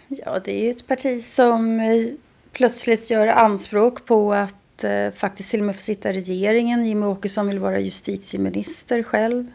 [0.10, 2.14] Ja, det är ju ett parti som eh,
[2.54, 6.86] plötsligt gör anspråk på att eh, faktiskt till och med få sitta i regeringen.
[6.86, 9.46] Jimmy Åkesson vill vara justitieminister själv.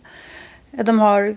[0.79, 1.37] Eh, de har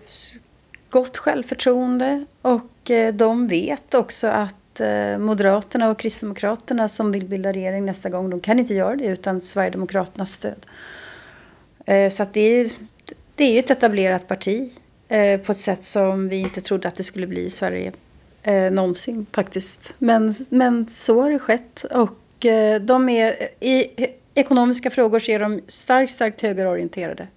[0.90, 7.54] gott självförtroende och eh, de vet också att eh, Moderaterna och Kristdemokraterna som vill bilda
[7.54, 10.66] regering nästa gång, de kan inte göra det utan Sverigedemokraternas stöd.
[11.86, 12.72] Eh, så att det är,
[13.36, 14.72] det är ett etablerat parti
[15.46, 17.92] på ett sätt som vi inte trodde att det skulle bli i Sverige
[18.72, 19.94] någonsin faktiskt.
[19.98, 22.46] Men, men så har det skett och
[22.82, 23.86] de är i
[24.34, 27.28] ekonomiska frågor så är de starkt, starkt högerorienterade.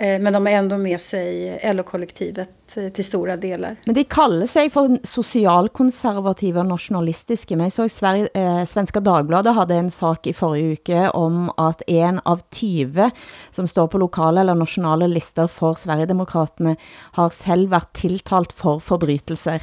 [0.00, 3.76] Eh, men de är ändå med sig eh, LO-kollektivet eh, till stora delar.
[3.84, 7.56] Men de kallar sig för socialkonservativa och nationalistiska.
[7.56, 11.82] Men jag såg Sverige, eh, Svenska Dagbladet hade en sak i förra uke om att
[11.86, 13.10] en av 20
[13.50, 16.76] som står på lokala eller nationella listor för Sverigedemokraterna
[17.12, 19.62] har själv varit tilltalt för förbrytelser.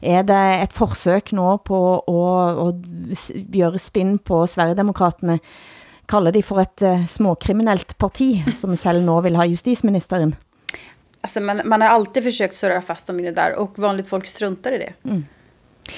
[0.00, 5.38] Är det ett försök nu på att, att göra spinn på Sverigedemokraterna
[6.08, 10.34] kalder de for et uh, småkriminellt parti, som selv nå vil ha justisministeren.
[11.22, 14.26] Alltså man, man har alltid försökt surra fast dem i det där och vanligt folk
[14.26, 14.92] struntar i det.
[15.04, 15.24] Mm.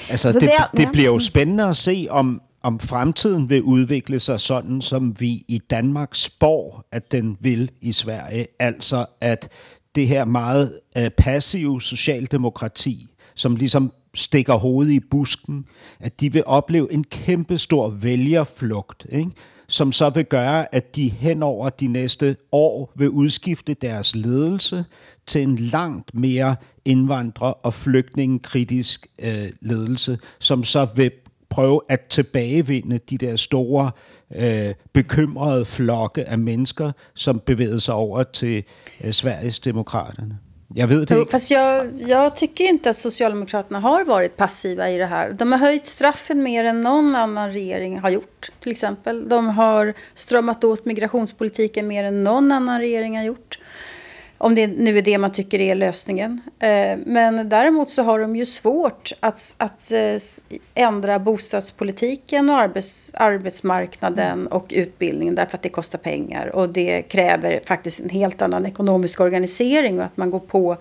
[0.09, 4.19] Altså, altså det, det, det bliver jo spændende at se, om, om fremtiden vil udvikle
[4.19, 8.47] sig sådan, som vi i Danmark spår, at den vil i Sverige.
[8.59, 9.49] Altså, at
[9.95, 15.65] det her meget uh, passive socialdemokrati, som ligesom stikker hovedet i busken,
[15.99, 19.31] at de vil opleve en kæmpe stor vælgerflugt, ikke?
[19.71, 24.85] Som så vil gøre, at de hen over de næste år vil udskifte deres ledelse
[25.27, 26.55] til en langt mere
[26.85, 31.11] indvandrer- og flygtningekritisk øh, ledelse, som så vil
[31.49, 33.91] prøve at tilbagevinde de der store
[34.35, 38.63] øh, bekymrede flokke af mennesker, som bevægede sig over til
[39.03, 40.39] øh, Sveriges demokraterne.
[40.75, 41.25] Jag vet det.
[41.25, 45.33] Fast jag, jag tycker inte att Socialdemokraterna har varit passiva i det här.
[45.33, 49.29] De har höjt straffen mer än någon annan regering har gjort, till exempel.
[49.29, 53.59] De har strömmat åt migrationspolitiken mer än någon annan regering har gjort.
[54.43, 56.41] Om det nu är det man tycker är lösningen.
[56.59, 60.17] Eh, men däremot så har de ju svårt att, att eh,
[60.73, 66.55] ändra bostadspolitiken och arbets, arbetsmarknaden och utbildningen därför att det kostar pengar.
[66.55, 70.77] Och det kräver faktiskt en helt annan ekonomisk organisering och att man går på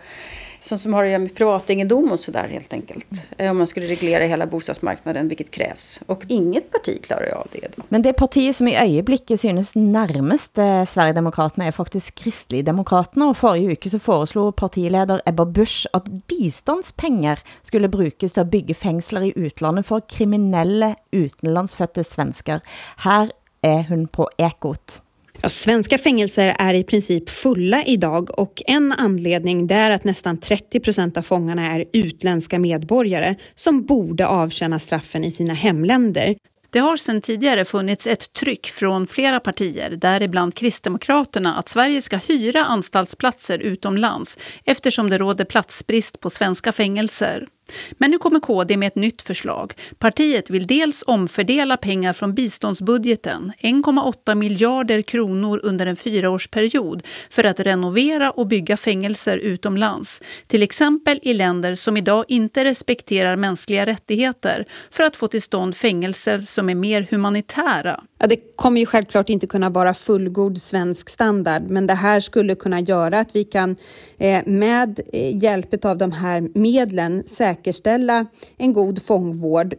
[0.61, 3.07] som, som har att göra med privategendom och sådär helt enkelt.
[3.39, 3.51] Mm.
[3.51, 6.01] Om man skulle reglera hela bostadsmarknaden, vilket krävs.
[6.07, 7.77] Och inget parti klarar av det.
[7.77, 7.83] Då.
[7.89, 13.29] Men det partiet som i ögonblicket synes närmast eh, Sverigedemokraterna är faktiskt Kristligdemokraterna.
[13.29, 18.75] Och förra uke så foreslog partiledare Ebba Busch att bistandspengar skulle brukas till att bygga
[18.75, 22.61] fängslar i utlandet för kriminella utenlandsfödda svenskar.
[22.97, 25.03] Här är hon på Ekot.
[25.43, 30.39] Ja, svenska fängelser är i princip fulla idag och en anledning det är att nästan
[30.39, 36.37] 30 procent av fångarna är utländska medborgare som borde avtjäna straffen i sina hemländer.
[36.71, 42.17] Det har sedan tidigare funnits ett tryck från flera partier, däribland Kristdemokraterna, att Sverige ska
[42.17, 47.47] hyra anstaltsplatser utomlands eftersom det råder platsbrist på svenska fängelser.
[47.93, 49.75] Men nu kommer KD med ett nytt förslag.
[49.99, 57.61] Partiet vill dels omfördela pengar från biståndsbudgeten, 1,8 miljarder kronor under en fyraårsperiod, för att
[57.61, 60.23] renovera och bygga fängelser utomlands.
[60.47, 65.77] Till exempel i länder som idag inte respekterar mänskliga rättigheter, för att få till stånd
[65.77, 68.01] fängelser som är mer humanitära.
[68.23, 72.55] Ja, det kommer ju självklart inte kunna vara fullgod svensk standard, men det här skulle
[72.55, 73.77] kunna göra att vi kan
[74.19, 78.27] eh, med eh, hjälp av de här medlen säkerställa
[78.59, 79.75] en god fångvård.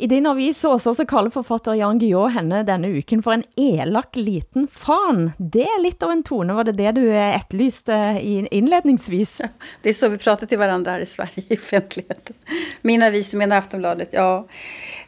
[0.00, 4.14] I din avis også, så kalder forfatter Jan Guillou henne denne uken for en elak
[4.14, 5.32] liten fan.
[5.38, 9.40] Det er lidt av en tone, var det det du eh, etterlyste eh, inledningsvis?
[9.42, 9.48] Ja,
[9.82, 12.36] det är så vi pratar till varandra här i Sverige i offentligheten.
[12.82, 14.46] Min avis, menar Aftonbladet, ja.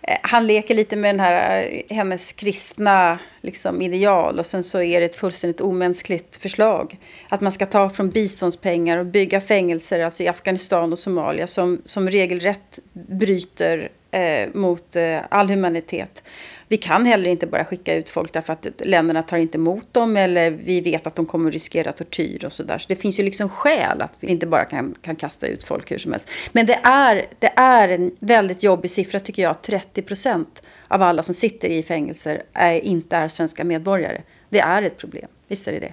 [0.02, 5.00] Eh, han leker lite med den här, hennes kristna liksom, ideal och sen så är
[5.00, 6.98] det ett fullständigt omänskligt förslag.
[7.28, 11.82] Att man ska ta från biståndspengar och bygga fängelser, alltså i Afghanistan och Somalia, som,
[11.84, 16.22] som regelrätt bryter eh, mot eh, all humanitet.
[16.68, 20.16] Vi kan heller inte bara skicka ut folk därför att länderna tar inte emot dem
[20.16, 22.78] eller vi vet att de kommer riskera tortyr och sådär.
[22.78, 25.90] Så det finns ju liksom skäl att vi inte bara kan, kan kasta ut folk
[25.90, 26.30] hur som helst.
[26.52, 29.62] Men det är, det är en väldigt jobbig siffra tycker jag.
[29.62, 34.22] 30 procent av alla som sitter i fängelser är, inte är svenska medborgare.
[34.48, 35.28] Det är ett problem.
[35.48, 35.92] Visst är det det.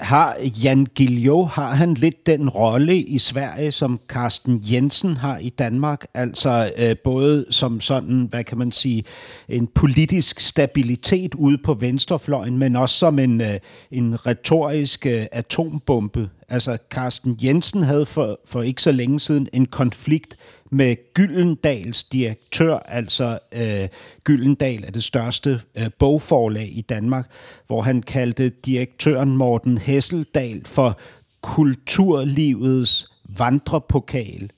[0.00, 5.48] Har Jan Gillio, har han lidt den rolle i Sverige, som Carsten Jensen har i
[5.48, 6.06] Danmark?
[6.14, 9.04] Altså øh, både som sådan, hvad kan man sige,
[9.48, 13.58] en politisk stabilitet ude på venstrefløjen, men også som en, øh,
[13.90, 16.30] en retorisk øh, atombombe.
[16.48, 20.36] Altså Carsten Jensen havde for, for ikke så længe siden en konflikt
[20.70, 23.88] med Gyldendals direktør, altså øh,
[24.24, 27.30] Gyldendal er det største øh, bogforlag i Danmark,
[27.66, 30.98] hvor han kaldte direktøren Morten Hesseldal for
[31.40, 34.50] kulturlivets vandrepokal.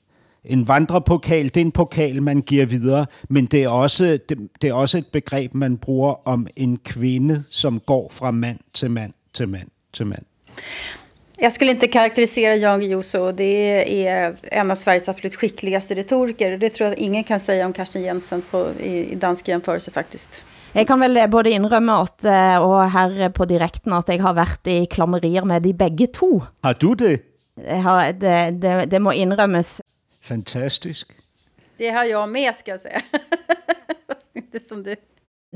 [0.45, 4.71] En vandrepokal, det er en pokal, man giver videre, men det er, også, det, det
[4.71, 9.13] er også et begreb, man bruger om en kvinde, som går fra mand til mand
[9.35, 10.23] til mand til mand.
[11.43, 13.33] Jag skulle inte karaktärisera Jan Guillou så.
[13.33, 16.59] Det är en av Sveriges absolut skickligaste retoriker.
[16.59, 20.45] Det tror jag ingen kan säga om Karsten Jensen på, i, i dansk jämförelse faktiskt.
[20.73, 24.67] Jeg kan vel både indrømme at, eh, og her på direkten, at jeg har været
[24.67, 26.43] i klammerier med de begge to.
[26.63, 27.23] Har du det?
[27.57, 29.81] Jeg har, det, det, det må indrømmes.
[30.23, 31.13] Fantastisk.
[31.79, 33.01] Det har jag med, ska jag säga.
[34.07, 34.97] Fast inte som du.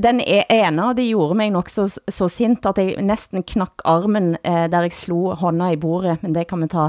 [0.02, 3.84] Den e- ene av de gjorde mig nok så, så sint, at jeg næsten knakk
[3.86, 6.88] armen, eh, der jeg slo hånda i bordet, men det kan vi ta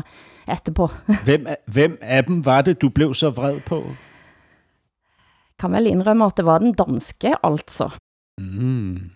[0.49, 0.89] etterpå.
[1.27, 3.83] hvem, hvem af dem var det, du blev så vred på?
[5.59, 7.91] Kan vel indrømme, at det var den danske, altså.
[8.41, 9.11] Mm.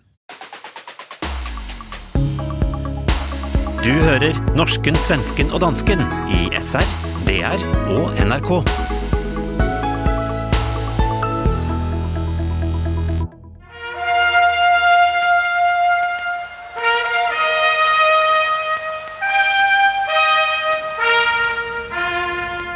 [3.80, 6.86] Du hører norsken, svensken og dansken i SR,
[7.26, 7.58] DR
[7.90, 8.89] og NRK.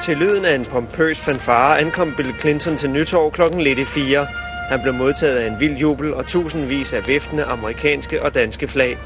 [0.04, 4.26] Til lyden af en pompøs fanfare ankom Bill Clinton til nytår klokken lidt i fire.
[4.68, 8.98] Han blev modtaget af en vild jubel og tusindvis af viftende amerikanske og danske flag.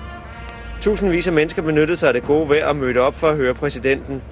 [0.80, 3.54] Tusindvis af mennesker benyttede sig af det gode vejr og mødte op for at høre
[3.54, 4.22] præsidenten.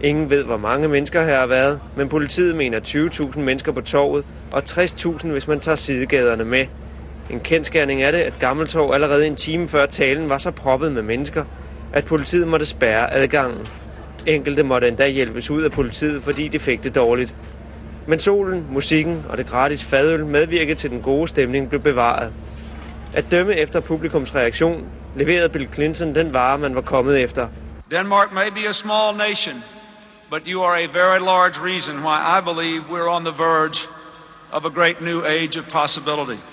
[0.00, 4.24] Ingen ved, hvor mange mennesker her har været, men politiet mener 20.000 mennesker på torvet
[4.52, 6.66] og 60.000, hvis man tager sidegaderne med.
[7.30, 11.02] En kendskærning er det, at Gammeltorv allerede en time før talen var så proppet med
[11.02, 11.44] mennesker,
[11.92, 13.66] at politiet måtte spærre adgangen.
[14.26, 17.34] Enkelte måtte endda hjælpes ud af politiet, fordi de fik det dårligt.
[18.06, 22.32] Men solen, musikken og det gratis fadøl medvirkede til den gode stemning blev bevaret.
[23.14, 24.84] At dømme efter publikums reaktion,
[25.16, 27.48] leverede Bill Clinton den vare, man var kommet efter.
[27.90, 29.54] Denmark may be a small nation,
[30.30, 33.88] but you are a very large reason why I believe we're on the verge
[34.52, 36.51] of a great new age of possibility.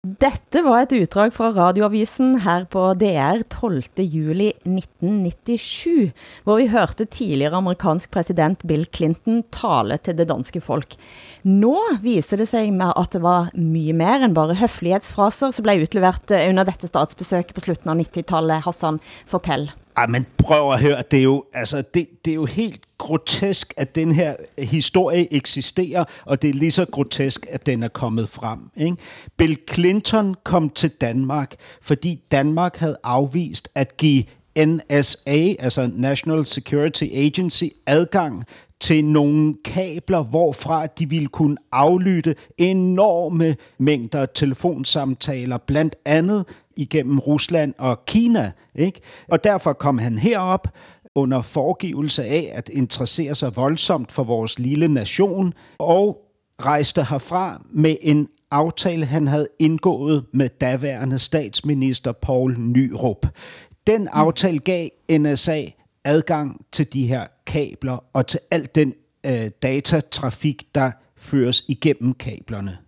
[0.00, 4.00] Dette var et utdrag fra radioavisen her på DR 12.
[4.00, 6.14] juli 1997,
[6.46, 10.96] hvor vi hørte tidligere amerikansk præsident Bill Clinton tale til det danske folk.
[11.44, 15.84] Nå viser det sig med at det var mye mer end bare høflighedsfraser, som blev
[15.84, 18.64] utlevert under dette statsbesøk på slutten av 90-tallet.
[18.64, 19.68] Hassan, fortell.
[20.00, 23.74] Ej, men prøv at høre, det er jo, altså, det, det er jo helt grotesk,
[23.76, 28.28] at den her historie eksisterer, og det er lige så grotesk, at den er kommet
[28.28, 28.58] frem.
[28.76, 28.96] Ikke?
[29.36, 34.24] Bill Clinton kom til Danmark, fordi Danmark havde afvist at give
[34.66, 38.44] NSA, altså National Security Agency, adgang
[38.80, 46.44] til nogle kabler, hvorfra de ville kunne aflytte enorme mængder telefonsamtaler, blandt andet
[46.76, 48.52] igennem Rusland og Kina.
[48.74, 49.00] Ikke?
[49.28, 50.68] Og derfor kom han herop,
[51.14, 56.18] under foregivelse af at interessere sig voldsomt for vores lille nation, og
[56.60, 63.26] rejste herfra med en aftale, han havde indgået med daværende statsminister Paul Nyrup.
[63.86, 65.62] Den aftale gav NSA
[66.04, 68.94] adgang til de her kabler og til al den
[69.26, 72.78] øh, datatrafik, der føres igennem kablerne.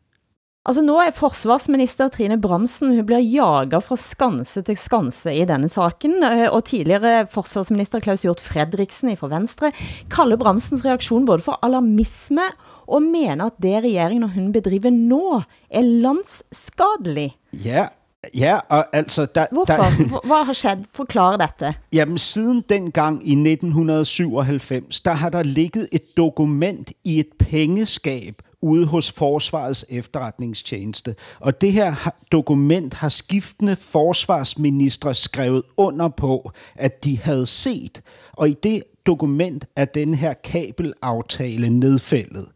[0.62, 5.68] Altså nå er forsvarsminister Trine Bramsen, hun bliver jaget fra skanse til skanse i denne
[5.68, 9.72] saken, øh, og tidligere forsvarsminister Klaus Hjort Fredriksen fra Venstre
[10.10, 12.46] kalder Bramsens reaktion både for alarmisme
[12.86, 17.34] og mener at det regeringen og hun bedriver nå er landsskadelig.
[17.52, 17.88] Ja,
[18.34, 19.26] Ja, og altså...
[19.34, 19.74] Der, Hvorfor?
[19.74, 20.80] Der, Hvad har skjedd?
[20.94, 21.74] Forklar dette.
[21.92, 28.86] Jamen, siden dengang i 1997, der har der ligget et dokument i et pengeskab ude
[28.86, 31.14] hos Forsvarets efterretningstjeneste.
[31.40, 38.02] Og det her dokument har skiftende forsvarsministre skrevet under på, at de havde set.
[38.32, 42.46] Og i det dokument er den her kabelaftale nedfældet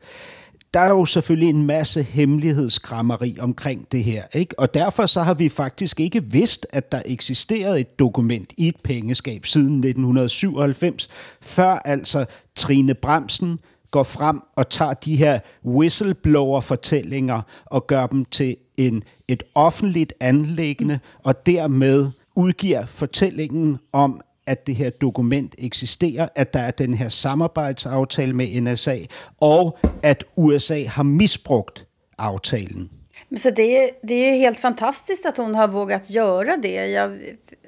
[0.76, 4.58] der er jo selvfølgelig en masse hemmelighedskrammeri omkring det her, ikke?
[4.58, 8.76] Og derfor så har vi faktisk ikke vidst, at der eksisterede et dokument i et
[8.84, 11.08] pengeskab siden 1997,
[11.40, 13.58] før altså Trine Bremsen
[13.90, 20.98] går frem og tager de her whistleblower-fortællinger og gør dem til en, et offentligt anlæggende,
[21.24, 27.08] og dermed udgiver fortællingen om, at det her dokument eksisterer, at der er den her
[27.08, 28.96] samarbejdsaftale med NSA,
[29.40, 31.86] og at USA har misbrugt
[32.18, 32.90] aftalen.
[33.36, 36.86] Så det är, det är helt fantastiskt att hon har vågat göra det.
[36.86, 37.20] Jag,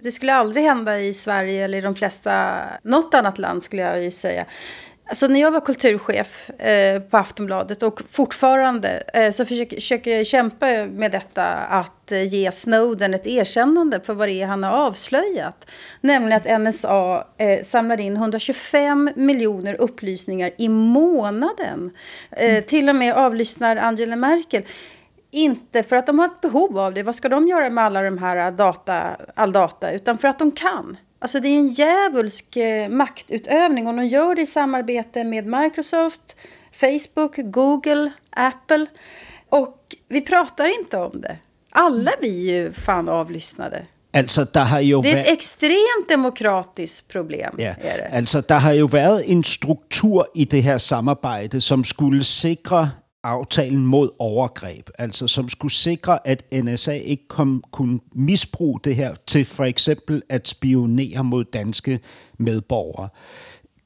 [0.03, 4.05] det skulle aldrig hända i Sverige eller i de flesta, något annat land skulle jag
[4.05, 4.47] ju säga.
[5.09, 10.27] Alltså när jag var kulturchef eh, på Aftonbladet och fortfarande eh, så försöker, försöker jag
[10.27, 14.73] kämpa med detta att eh, ge Snowden ett erkännande för vad det är han har
[14.73, 15.71] avslöjat.
[16.01, 21.91] Nämligen att NSA eh, samlar in 125 miljoner upplysningar i månaden.
[22.31, 22.63] Mm.
[22.63, 24.63] Till och med avlyssnar Angela Merkel.
[25.31, 28.03] Inte för att de har ett behov av det, vad ska de göra med alla
[28.03, 30.97] de här data, all data, utan för att de kan.
[31.19, 36.37] Alltså det är en djävulsk eh, maktutövning och de gör det i samarbete med Microsoft,
[36.73, 38.87] Facebook, Google, Apple.
[39.49, 41.37] Och vi pratar inte om det.
[41.71, 43.87] Alla vi är ju fan avlyssnade.
[44.13, 47.59] Altså, der har jo det er et ekstremt demokratisk problem.
[47.59, 48.09] Ja, er det.
[48.11, 52.91] altså der har jo været en struktur i det her samarbejde, som skulle sikre
[53.25, 59.15] aftalen mod overgreb, altså som skulle sikre, at NSA ikke kom, kunne misbruge det her
[59.27, 62.01] til for eksempel at spionere mod danske
[62.39, 63.09] medborgere.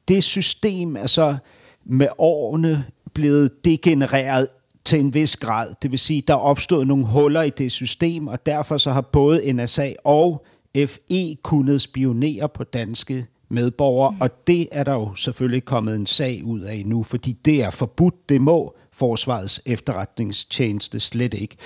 [0.09, 1.37] Det system er så
[1.85, 4.49] med årene blevet degenereret
[4.85, 5.75] til en vis grad.
[5.83, 9.01] Det vil sige, der er opstået nogle huller i det system, og derfor så har
[9.01, 10.47] både NSA og
[10.87, 14.21] FE kunnet spionere på danske medborgere, mm.
[14.21, 17.71] og det er der jo selvfølgelig kommet en sag ud af nu, fordi det er
[17.71, 21.57] forbudt, det må forsvarets efterretningstjeneste slet ikke.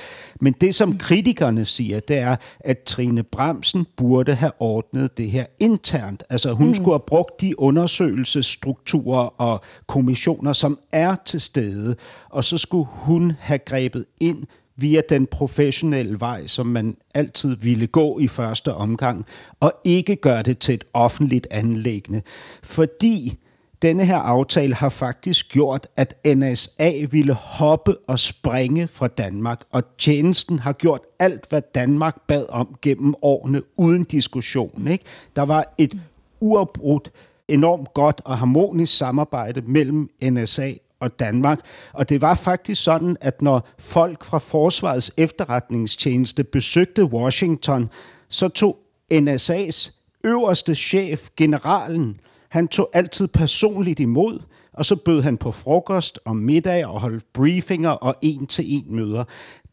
[0.40, 5.46] Men det, som kritikerne siger, det er, at Trine Bremsen burde have ordnet det her
[5.58, 6.22] internt.
[6.30, 6.74] Altså hun mm.
[6.74, 11.96] skulle have brugt de undersøgelsesstrukturer og kommissioner, som er til stede,
[12.30, 14.46] og så skulle hun have grebet ind
[14.76, 19.26] via den professionelle vej, som man altid ville gå i første omgang,
[19.60, 22.22] og ikke gøre det til et offentligt anlæggende.
[22.62, 23.38] Fordi
[23.82, 29.82] denne her aftale har faktisk gjort, at NSA ville hoppe og springe fra Danmark, og
[29.98, 34.88] tjenesten har gjort alt, hvad Danmark bad om gennem årene, uden diskussion.
[34.88, 35.04] Ikke?
[35.36, 35.98] Der var et
[36.40, 37.10] uafbrudt,
[37.48, 41.60] enormt godt og harmonisk samarbejde mellem NSA og Danmark.
[41.92, 47.90] Og det var faktisk sådan, at når folk fra Forsvarets efterretningstjeneste besøgte Washington,
[48.28, 48.78] så tog
[49.12, 49.92] NSA's
[50.24, 52.20] øverste chef, generalen,
[52.56, 54.38] han tog altid personligt imod,
[54.72, 59.24] og så bød han på frokost og middag og holdt briefinger og en-til-en møder.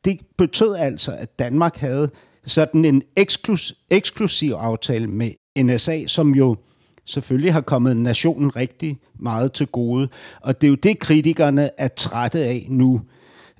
[0.05, 2.09] Det betød altså, at Danmark havde
[2.45, 6.55] sådan en eksklus- eksklusiv aftale med NSA, som jo
[7.05, 10.09] selvfølgelig har kommet nationen rigtig meget til gode.
[10.41, 13.01] Og det er jo det, kritikerne er trætte af nu,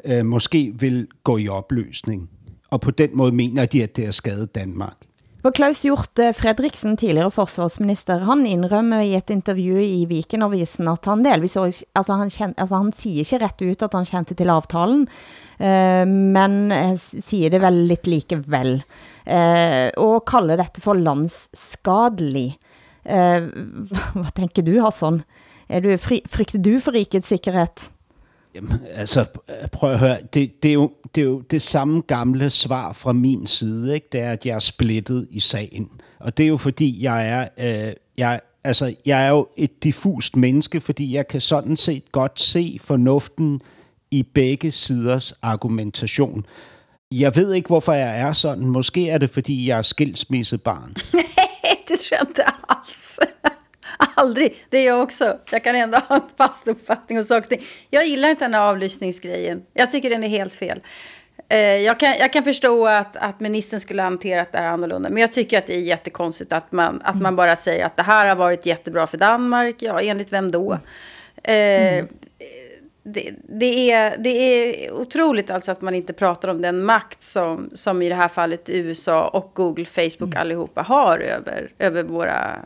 [0.06, 2.30] øh, måske vil gå i opløsning.
[2.72, 4.96] Og på den måde mener de, at det har skadet Danmark.
[5.44, 11.26] For Klaus Hjort Fredriksen, tidligere forsvarsminister, han indrømmer i et interview i Vikenavisen at han
[11.26, 15.02] delvis, altså han, kjen, altså han siger ikke ret ut at han kjente til avtalen,
[15.60, 18.72] eh, men eh, siger det vel lidt likevel,
[19.28, 22.46] eh, og kalder dette for landsskadelig.
[23.04, 23.44] Eh,
[24.16, 25.26] hvad tænker du, Hassan?
[25.68, 27.90] Er du, fri, frygter du for rikets sikkerhed?
[28.56, 32.02] Jamen, altså, øh, prøv at høre, det, det, er jo, det er jo det samme
[32.08, 34.08] gamle svar fra min side, ikke?
[34.12, 35.90] det er, at jeg er splittet i sagen.
[36.20, 37.48] Og det er jo fordi, jeg er,
[37.88, 42.42] øh, jeg altså, jeg er jo et diffust menneske, fordi jeg kan sådan set godt
[42.42, 43.60] se fornuften
[44.12, 46.46] i begge siders argumentation.
[47.12, 48.66] Jeg ved ikke, hvorfor jeg er sådan.
[48.66, 50.96] Måske er det, fordi jeg er skilsmissebarn.
[51.88, 53.22] Det tror jeg da også.
[54.16, 54.66] Aldrig.
[54.70, 55.38] Det är jag också.
[55.52, 57.60] Jag kan ändå ha en fast uppfattning om saker.
[57.90, 59.64] Jag gillar inte den här avlyssningsgrejen.
[59.74, 60.82] Jag tycker den är helt fel.
[61.50, 65.10] Eh, Jag kan, jag kan förstå att, att ministern skulle ha hanterat det här annorlunda.
[65.10, 68.04] Men jag tycker att det är jättekonstigt att man, att man bara säger att det
[68.04, 69.76] här har varit jättebra för Danmark.
[69.80, 70.74] Ja, enligt vem då?
[71.44, 72.06] Eh,
[73.06, 77.70] det, det, är, det är otroligt alltså att man inte pratar om den makt som,
[77.74, 82.66] som i det här fallet USA och Google, Facebook allihopa har över, över våra,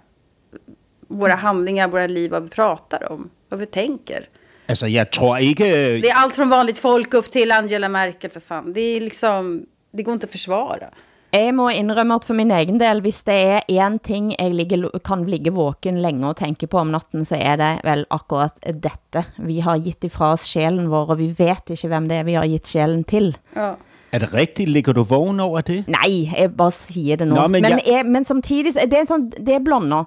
[1.07, 4.27] våra handlingar, våra liv, vad vi pratar om, vad vi tänker.
[4.69, 5.65] Altså, jeg tror ikke...
[6.01, 8.73] Det är allt från vanligt folk upp till Angela Merkel för fan.
[8.73, 10.89] Det är liksom, det går inte att försvara.
[11.33, 14.87] Jeg må indrømme at for min egen del, hvis det er en ting jeg ligger,
[15.03, 19.25] kan ligge våken længe og tænke på om natten, så er det vel akkurat dette.
[19.37, 22.33] Vi har gitt ifra oss sjælen vår, og vi vet ikke hvem det er, vi
[22.39, 23.35] har gitt sjælen til.
[23.55, 23.73] Ja.
[24.11, 24.69] Er det rigtigt?
[24.69, 25.83] Ligger du vågen over det?
[25.87, 27.35] Nej, jeg bare siger det nu.
[27.35, 28.05] Nå, men men, jeg- jeg...
[28.05, 30.03] men samtidig, det er, sådan, det er blonder.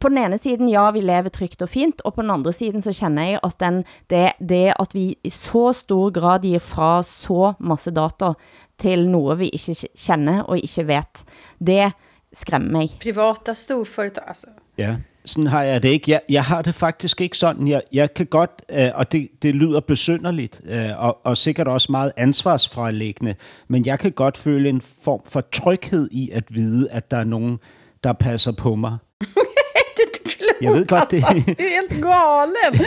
[0.00, 2.82] På den ene siden, ja, vi lever trygt og fint, og på den andre siden
[2.82, 7.02] så kjenner jeg at den, det, det at vi i så stor grad gir fra
[7.02, 8.32] så masse data
[8.78, 11.24] til noe vi ikke kjenner og ikke vet,
[11.60, 11.92] det
[12.32, 12.90] skræmmer mig.
[13.02, 14.46] Privata storföretag, alltså.
[14.78, 16.10] Ja, sådan har jeg det ikke.
[16.10, 17.68] Jeg, jeg har det faktisk ikke sådan.
[17.68, 21.92] Jeg, jeg kan godt, øh, og det, det lyder besynderligt, øh, og, og sikkert også
[21.92, 23.34] meget ansvarsfralæggende,
[23.68, 27.24] men jeg kan godt føle en form for tryghed i at vide, at der er
[27.24, 27.58] nogen,
[28.04, 28.98] der passer på mig.
[30.62, 31.16] Jeg ved godt, det...
[31.16, 32.84] Alltså, du är helt galen.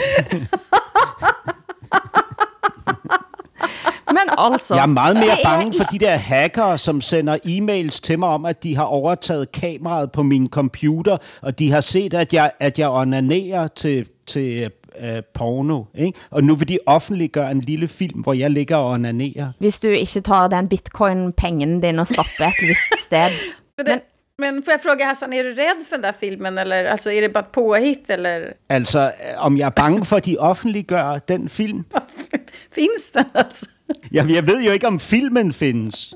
[4.16, 4.74] Men altså...
[4.74, 8.18] Jeg er meget mere det er bange for de der hackere, som sender e-mails til
[8.18, 12.32] mig om, at de har overtaget kameraet på min computer, og de har set, at
[12.32, 15.82] jeg, at jeg onanerer til, til øh, porno.
[15.94, 16.18] Ikke?
[16.30, 19.52] Og nu vil de offentliggøre en lille film, hvor jeg ligger og onanerer.
[19.58, 23.30] Hvis du ikke tar den bitcoin-pengen din og stapper et vist sted.
[23.86, 24.00] Men,
[24.38, 26.58] men får jag fråga Hassan, är du rädd för den där filmen?
[26.58, 28.10] Eller alltså, är det bara ett påhitt?
[28.10, 31.84] Eller øh, om jeg er bange for, at de offentliggør den film?
[32.76, 33.66] finns den alltså?
[34.12, 36.14] Jeg, jeg ved jo ikke, om filmen findes.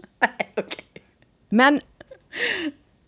[1.50, 1.80] Men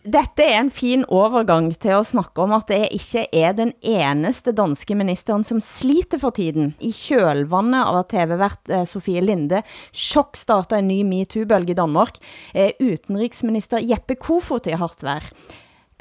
[0.03, 4.51] dette er en fin overgang til at snakke om, at det ikke er den eneste
[4.51, 6.73] danske ministeren, som sliter for tiden.
[6.83, 12.19] I kjølvandet av at TV-vært eh, Sofie Linde chokstarter en ny MeToo-bølge i Danmark.
[12.53, 15.23] er utenriksminister Jeppe Kofod i hardt vær.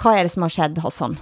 [0.03, 1.19] Hvad er det, som har skjedd, Hassan?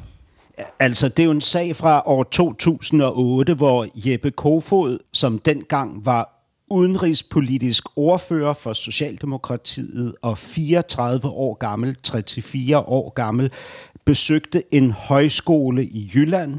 [0.81, 6.40] Altså, det er jo en sag fra år 2008, hvor Jeppe Kofod, som dengang var
[6.71, 13.51] udenrigspolitisk ordfører for Socialdemokratiet og 34 år gammel, 34 år gammel,
[14.05, 16.59] besøgte en højskole i Jylland,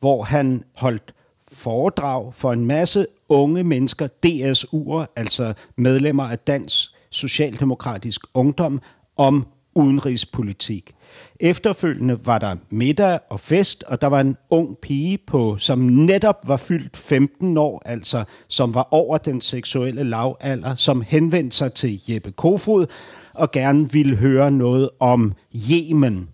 [0.00, 1.14] hvor han holdt
[1.52, 8.80] foredrag for en masse unge mennesker, DSU'er, altså medlemmer af Dansk Socialdemokratisk Ungdom,
[9.16, 10.92] om udenrigspolitik.
[11.40, 16.48] Efterfølgende var der middag og fest, og der var en ung pige, på, som netop
[16.48, 22.00] var fyldt 15 år, altså som var over den seksuelle lavalder, som henvendte sig til
[22.08, 22.86] Jeppe Kofod
[23.34, 25.32] og gerne ville høre noget om
[25.70, 26.28] Yemen.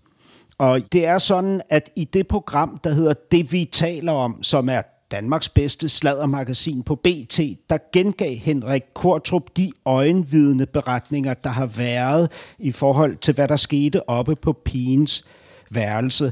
[0.57, 4.69] Og det er sådan, at i det program, der hedder Det vi taler om, som
[4.69, 4.81] er
[5.11, 7.39] Danmarks bedste sladdermagasin på BT,
[7.69, 13.55] der gengav Henrik Kortrup de øjenvidende beretninger, der har været i forhold til, hvad der
[13.55, 15.25] skete oppe på pigens
[15.71, 16.31] værelse.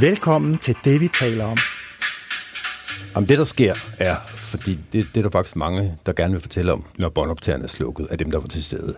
[0.00, 1.58] Velkommen til det, vi taler om.
[3.14, 6.40] Om det, der sker, er, fordi det, det er der faktisk mange, der gerne vil
[6.40, 8.94] fortælle om, når båndoptagerne er slukket af dem, der var til stede.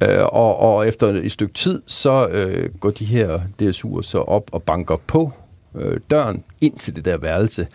[0.00, 4.50] Øh, og, og efter et stykke tid, så øh, går de her DSU'er så op
[4.52, 5.32] og banker på
[5.74, 7.66] øh, døren ind til det der værelse,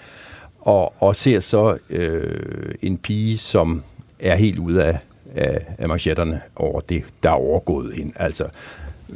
[0.60, 3.84] og, og ser så øh, en pige, som
[4.20, 5.00] er helt ude af,
[5.36, 8.14] af, af manchetterne over det, der er overgået hende.
[8.16, 8.46] Altså,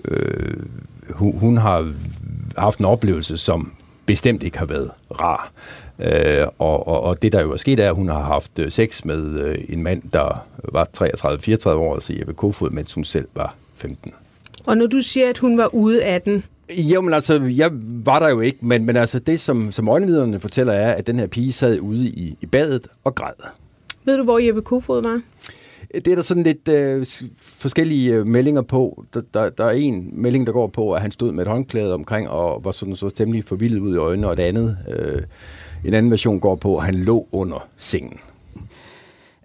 [0.05, 0.63] øh,
[1.09, 1.93] hun, hun har
[2.57, 3.73] haft en oplevelse, som
[4.05, 5.51] bestemt ikke har været rar.
[5.99, 8.71] Øh, og, og, og det, der jo er sket, er, at hun har haft øh,
[8.71, 13.27] sex med øh, en mand, der var 33-34 år, altså Jeppe Kofod, mens hun selv
[13.35, 14.11] var 15.
[14.65, 17.71] Og når du siger, at hun var ude af den, jo, men altså, jeg
[18.05, 21.19] var der jo ikke, men, men altså, det som, som øjenviderne fortæller er, at den
[21.19, 23.33] her pige sad ude i, i badet og græd.
[24.05, 25.21] ved du, hvor Jeppe Kofod var?
[25.95, 27.05] Det er der sådan lidt øh,
[27.37, 29.05] forskellige øh, meldinger på.
[29.13, 31.93] Der, der, der er en melding, der går på, at han stod med et håndklæde
[31.93, 35.21] omkring og var sådan så temmelig forvildet ud i øjnene, og det andet, øh,
[35.85, 38.19] en anden version går på, at han lå under sengen.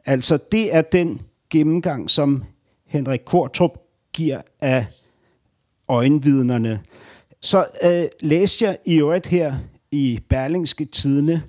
[0.06, 2.44] Altså, det er den gennemgang, som
[2.86, 3.70] Henrik Kortrup
[4.12, 4.86] giver af
[5.88, 6.80] øjenvidnerne.
[7.42, 9.54] Så øh, læste jeg i øvrigt her
[9.90, 11.42] i Berlingske Tidene,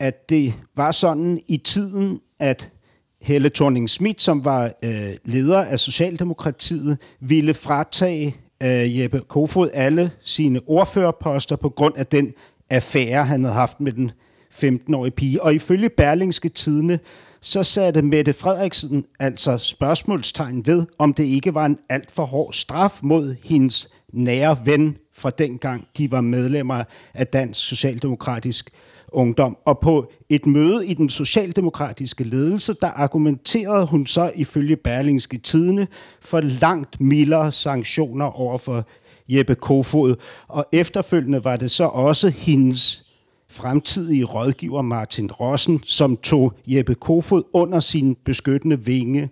[0.00, 2.72] at det var sådan i tiden, at
[3.20, 10.10] Helle thorning Schmidt, som var øh, leder af Socialdemokratiet, ville fratage øh, Jeppe Kofod alle
[10.20, 12.32] sine ordførerposter på grund af den
[12.70, 14.10] affære, han havde haft med den
[14.50, 15.42] 15-årige pige.
[15.42, 16.98] Og ifølge Berlingske Tidene,
[17.40, 22.52] så satte Mette Frederiksen altså spørgsmålstegn ved, om det ikke var en alt for hård
[22.52, 28.70] straf mod hendes nære ven fra dengang de var medlemmer af Dansk Socialdemokratisk
[29.12, 29.56] Ungdom.
[29.64, 35.86] Og på et møde i den socialdemokratiske ledelse, der argumenterede hun så ifølge Berlingske Tidene
[36.20, 38.86] for langt mildere sanktioner over for
[39.28, 40.14] Jeppe Kofod.
[40.48, 43.04] Og efterfølgende var det så også hendes
[43.50, 49.30] fremtidige rådgiver Martin Rossen, som tog Jeppe Kofod under sin beskyttende vinge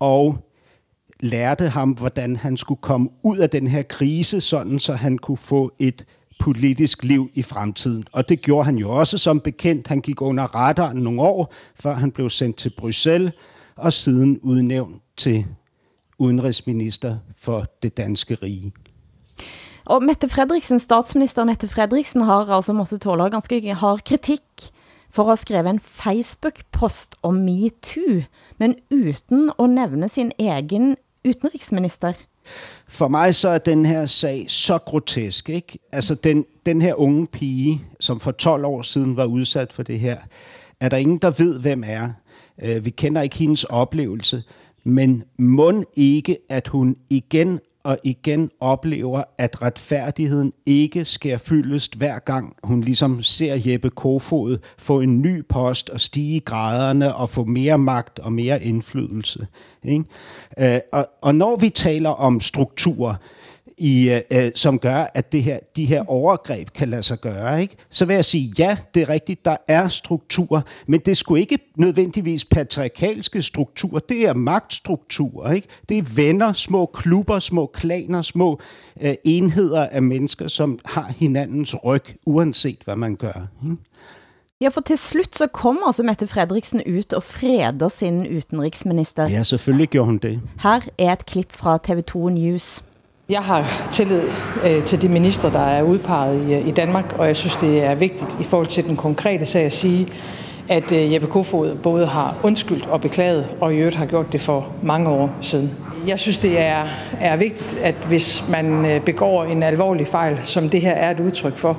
[0.00, 0.38] og
[1.22, 5.36] lærte ham, hvordan han skulle komme ud af den her krise, sådan så han kunne
[5.36, 6.04] få et
[6.40, 8.04] politisk liv i fremtiden.
[8.12, 9.86] Og det gjorde han jo også som bekendt.
[9.86, 13.32] Han gik under radaren nogle år, før han blev sendt til Bruxelles,
[13.76, 15.46] og siden udnævnt til
[16.18, 18.72] udenrigsminister for det danske rige.
[19.84, 24.40] Og Mette Frederiksen, statsminister Mette Frederiksen, har altså måttet tåle ganske hard kritik
[25.10, 28.22] for at have skrevet en Facebook-post om MeToo,
[28.58, 32.12] men uden at nævne sin egen udenrigsminister.
[32.88, 35.48] For mig så er den her sag så grotesk.
[35.48, 35.78] Ikke?
[35.92, 40.00] Altså den, den her unge pige, som for 12 år siden var udsat for det
[40.00, 40.18] her,
[40.80, 42.10] er der ingen, der ved, hvem er.
[42.62, 44.42] Øh, vi kender ikke hendes oplevelse,
[44.84, 52.18] men må ikke, at hun igen og igen oplever, at retfærdigheden ikke sker fyldest hver
[52.18, 57.30] gang hun ligesom ser Jeppe Kofod få en ny post og stige i graderne og
[57.30, 59.46] få mere magt og mere indflydelse.
[59.84, 60.04] Ikke?
[60.58, 63.14] Øh, og, og når vi taler om strukturer,
[63.80, 67.62] i, øh, som gør, at det her, de her overgreb kan lade sig gøre.
[67.62, 67.76] Ikke?
[67.90, 71.58] Så vil jeg sige, ja, det er rigtigt, der er strukturer, men det skulle ikke
[71.76, 75.52] nødvendigvis patriarkalske strukturer, det er magtstrukturer.
[75.52, 75.68] Ikke?
[75.88, 78.60] Det er venner, små klubber, små klaner, små
[79.00, 83.48] øh, enheder af mennesker, som har hinandens ryg, uanset hvad man gør.
[83.64, 83.76] Ikke?
[84.60, 89.28] Ja, for til slut så kom altså Mette Frederiksen ut og freder sin utenriksminister.
[89.28, 90.40] Ja, selvfølgelig gjorde hun det.
[90.62, 92.82] Her er et klip fra TV2 News.
[93.30, 94.22] Jeg har tillid
[94.64, 97.84] øh, til de minister, der er udpeget i, øh, i Danmark, og jeg synes, det
[97.84, 100.08] er vigtigt i forhold til den konkrete sag at sige,
[100.68, 104.40] at øh, Jeppe Kofod både har undskyldt og beklaget, og i øvrigt har gjort det
[104.40, 105.70] for mange år siden.
[106.06, 106.86] Jeg synes, det er,
[107.20, 111.20] er vigtigt, at hvis man øh, begår en alvorlig fejl, som det her er et
[111.20, 111.70] udtryk for,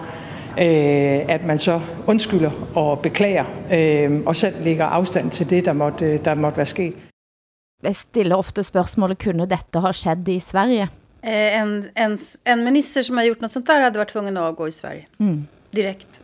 [0.58, 5.74] øh, at man så undskylder og beklager, øh, og selv lægger afstand til det, der
[5.74, 6.93] måtte, øh, der måtte være sket.
[7.84, 11.01] Jeg stiller ofte spørgsmålet, kunne dette have skjedd i Sverige?
[11.22, 14.43] Eh, en, en, en minister som har gjort något sånt där hade varit tvungen att
[14.43, 15.07] avgå i Sverige.
[15.19, 15.47] Mm.
[15.72, 16.22] Direkt.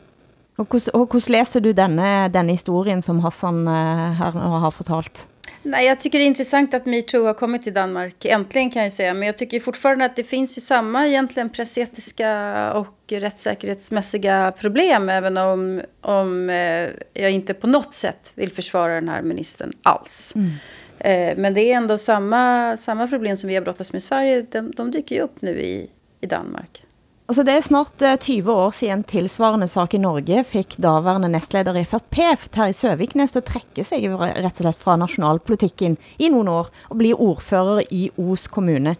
[0.57, 4.21] Og hvordan læser du denne, denne historien, som Hassan uh,
[4.63, 5.27] har fortalt?
[5.61, 8.25] Nej, jag tycker det är intressant att MeToo har kommit till Danmark.
[8.25, 9.13] Äntligen kan jag säga.
[9.13, 15.09] Men jag tycker fortfarande att det finns ju samma egentligen pressetiska och rättssäkerhetsmässiga problem.
[15.09, 20.33] Även om, om eh, jag inte på något sätt vill försvara den här ministern alls.
[20.35, 20.51] Mm.
[20.99, 24.45] Eh, men det är ändå samma, samma problem som vi har brottats med i Sverige.
[24.51, 25.89] De, de dyker ju upp nu i,
[26.21, 26.83] i Danmark.
[27.27, 31.75] Altså det er snart eh, 20 år siden tilsvarende sak i Norge fik daværende nestleder
[31.75, 32.21] i FRP,
[32.55, 37.19] Terje Søviknes, at trække sig rett og slett fra nationalpolitikken i nogle år og blive
[37.19, 38.95] ordfører i Os kommune.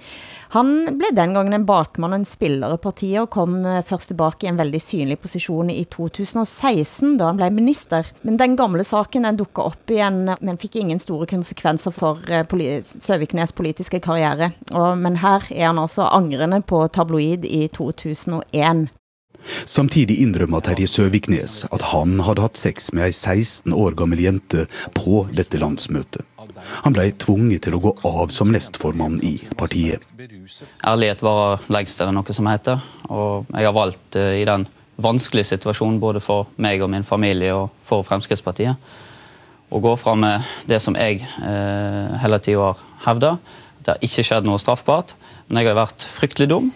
[0.55, 4.13] Han blev den gangen en bakmann og en spiller i partiet og kom eh, først
[4.13, 8.07] tilbage i en veldig synlig position i 2016, da han blev minister.
[8.23, 12.45] Men den gamle saken den dukket op igen, men fik ingen store konsekvenser for eh,
[12.47, 14.51] poli Søviknes politiske karriere.
[14.71, 18.87] Og, men her er han også angrende på tabloid i 2001.
[19.65, 24.65] Samtidig indrømmer Terje Søviknes at han havde haft sex med en 16 år gammel jente
[24.95, 26.23] på dette landsmøte.
[26.85, 30.05] Han ble tvunget til å gå av som nestformann i partiet.
[30.85, 32.83] Ærlighet var lengst, er det noe som heter.
[33.09, 37.53] Og jeg har valgt uh, i den vanskelige situasjonen både for meg og min familie
[37.53, 39.03] og for Fremskrittspartiet
[39.69, 43.33] å gå fra med det som jeg uh, hele tida har hevda.
[43.83, 45.15] Det har ikke skjedd noe straffbart,
[45.47, 46.71] men jeg har vært fryktelig dum.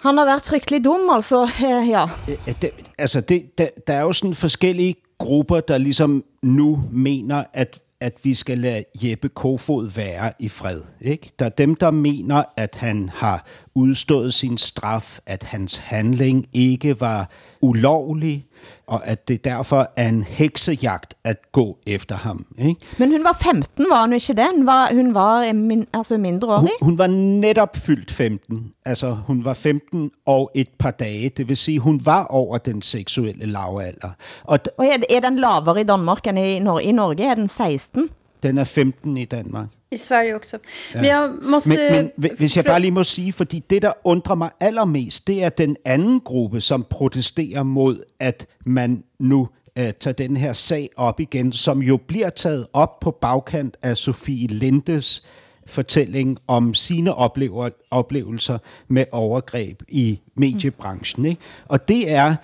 [0.00, 2.06] Han har været frygtelig dum, altså, ja.
[2.46, 7.78] Det, altså, det, der, der er jo sådan forskellige grupper, der ligesom nu mener, at
[8.00, 10.80] at vi skal lade Jeppe Kofod være i fred.
[11.00, 11.30] Ikke?
[11.38, 17.00] Der er dem, der mener, at han har udstået sin straf, at hans handling ikke
[17.00, 17.30] var
[17.60, 18.46] ulovlig,
[18.86, 22.46] og at det derfor er en heksejagt at gå efter ham.
[22.58, 22.80] Ikke?
[22.98, 24.46] Men hun var 15, var hun ikke det?
[24.56, 26.60] Hun var, hun var min, altså mindreårig?
[26.60, 28.72] Hun, hun var netop fyldt 15.
[28.86, 31.28] Altså hun var 15 og et par dage.
[31.28, 34.10] Det vil sige, hun var over den seksuelle lavalder.
[34.44, 37.24] Og, og er, er den lavere i Danmark end i, Nor i Norge?
[37.24, 38.08] Er den 16?
[38.42, 39.68] Den er 15 i Danmark.
[39.92, 40.58] I Sverige også.
[40.94, 41.68] Men jeg måste...
[41.68, 45.42] Men, men hvis jeg bare lige må sige, fordi det, der undrer mig allermest, det
[45.44, 50.90] er den anden gruppe, som protesterer mod, at man nu uh, tager den her sag
[50.96, 55.26] op igen, som jo bliver taget op på bagkant af Sofie Lindes
[55.66, 61.24] fortælling om sine oplever, oplevelser med overgreb i mediebranchen.
[61.24, 61.40] Ikke?
[61.68, 62.36] Og det er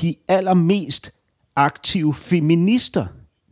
[0.00, 1.12] de allermest
[1.56, 3.06] aktive feminister,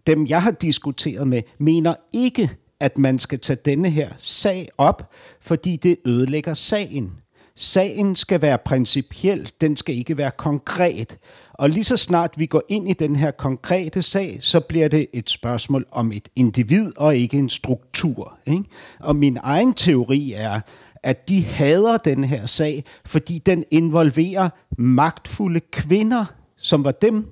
[0.07, 2.51] dem jeg har diskuteret med, mener ikke,
[2.81, 7.13] at man skal tage denne her sag op, fordi det ødelægger sagen.
[7.55, 11.19] Sagen skal være principiel, den skal ikke være konkret.
[11.53, 15.07] Og lige så snart vi går ind i den her konkrete sag, så bliver det
[15.13, 18.39] et spørgsmål om et individ og ikke en struktur.
[18.47, 18.65] Ikke?
[19.01, 20.61] Og min egen teori er,
[21.03, 24.49] at de hader den her sag, fordi den involverer
[24.79, 26.25] magtfulde kvinder,
[26.57, 27.27] som var dem,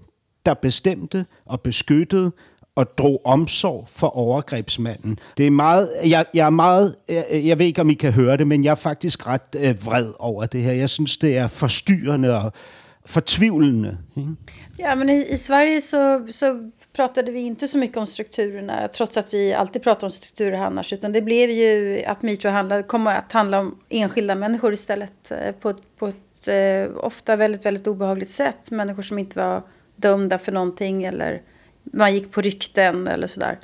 [0.47, 2.33] der bestemte og beskyttede
[2.77, 5.19] og drog omsorg for overgrebsmanden.
[5.37, 8.37] Det er meget, jeg, jeg er meget, jeg, jeg ved ikke om I kan høre
[8.37, 10.73] det, men jeg er faktisk ret øh, vred over det her.
[10.73, 12.53] Jeg synes det er forstyrrende og
[13.07, 13.99] fortvivlende.
[14.17, 14.31] Ikke?
[14.79, 16.57] Ja, men i, i Sverige så, så
[16.97, 20.93] pratade vi inte så mycket om strukturerna, trots att vi alltid pratar om strukturer annars,
[20.93, 25.53] utan det blev ju att metoo handlade, kom att handla om enskilda människor istället eh,
[25.61, 28.71] på, på ett eh, ofta väldigt, väldigt obehagligt sätt.
[28.71, 29.63] Människor som inte var
[29.97, 31.43] dömda för någonting eller
[31.93, 33.59] man gick på rykten eller sådär.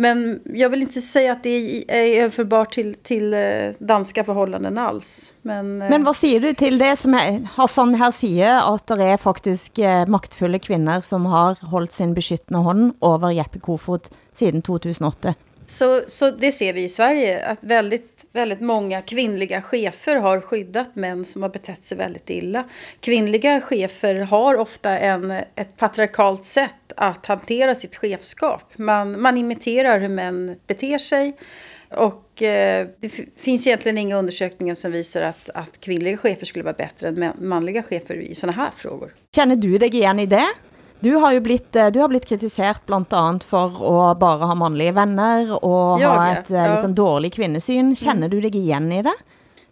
[0.00, 3.40] Men jag vill inte säga att det är överförbart till, till eh,
[3.78, 5.32] danska förhållanden alls.
[5.42, 9.16] Men, eh, Men vad säger du till det som Hassan här säger, att det är
[9.16, 15.34] faktiskt eh, maktfulla kvinnor som har hållit sin beskyttende hånd över Jeppe Kofod sedan 2008?
[15.66, 20.96] Så, så det ser vi i Sverige, att väldigt, väldigt många kvinnliga chefer har skyddat
[20.96, 22.64] män som har betett sig väldigt illa.
[23.00, 28.78] Kvinnliga chefer har ofta en, ett patriarkalt sätt att hantera sitt chefskap.
[28.78, 31.36] Man, man imiterar hur män beter sig.
[31.90, 36.74] Och eh, det finns egentligen inga undersökningar som visar att, att kvinnliga chefer skulle vara
[36.74, 39.14] bättre än manliga chefer i sådana här frågor.
[39.36, 40.48] Känner du dig igen i det?
[41.00, 43.66] Du har ju blivit, eh, du har blivit kritiserat bland annat för
[44.10, 46.72] att bara ha manliga vänner och Jag, ha ett eh, ja.
[46.72, 47.96] liksom, dålig kvinnosyn.
[47.96, 48.30] Känner Mm.
[48.30, 49.14] du dig igen i det?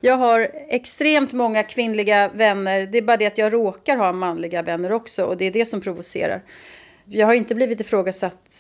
[0.01, 2.87] Jag har extremt många kvinnliga vänner.
[2.87, 5.25] Det är bara det att jag råkar ha manliga vänner också.
[5.25, 6.43] Och det är det som provocerar.
[7.05, 8.55] Jag har inte blivit ifrågasatt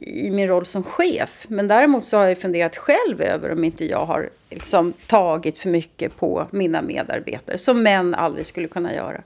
[0.00, 1.46] i min roll som chef.
[1.48, 5.68] Men däremot så har jag funderat själv över om inte jag har liksom tagit för
[5.68, 7.58] mycket på mina medarbetare.
[7.58, 9.22] Som män aldrig skulle kunna göra.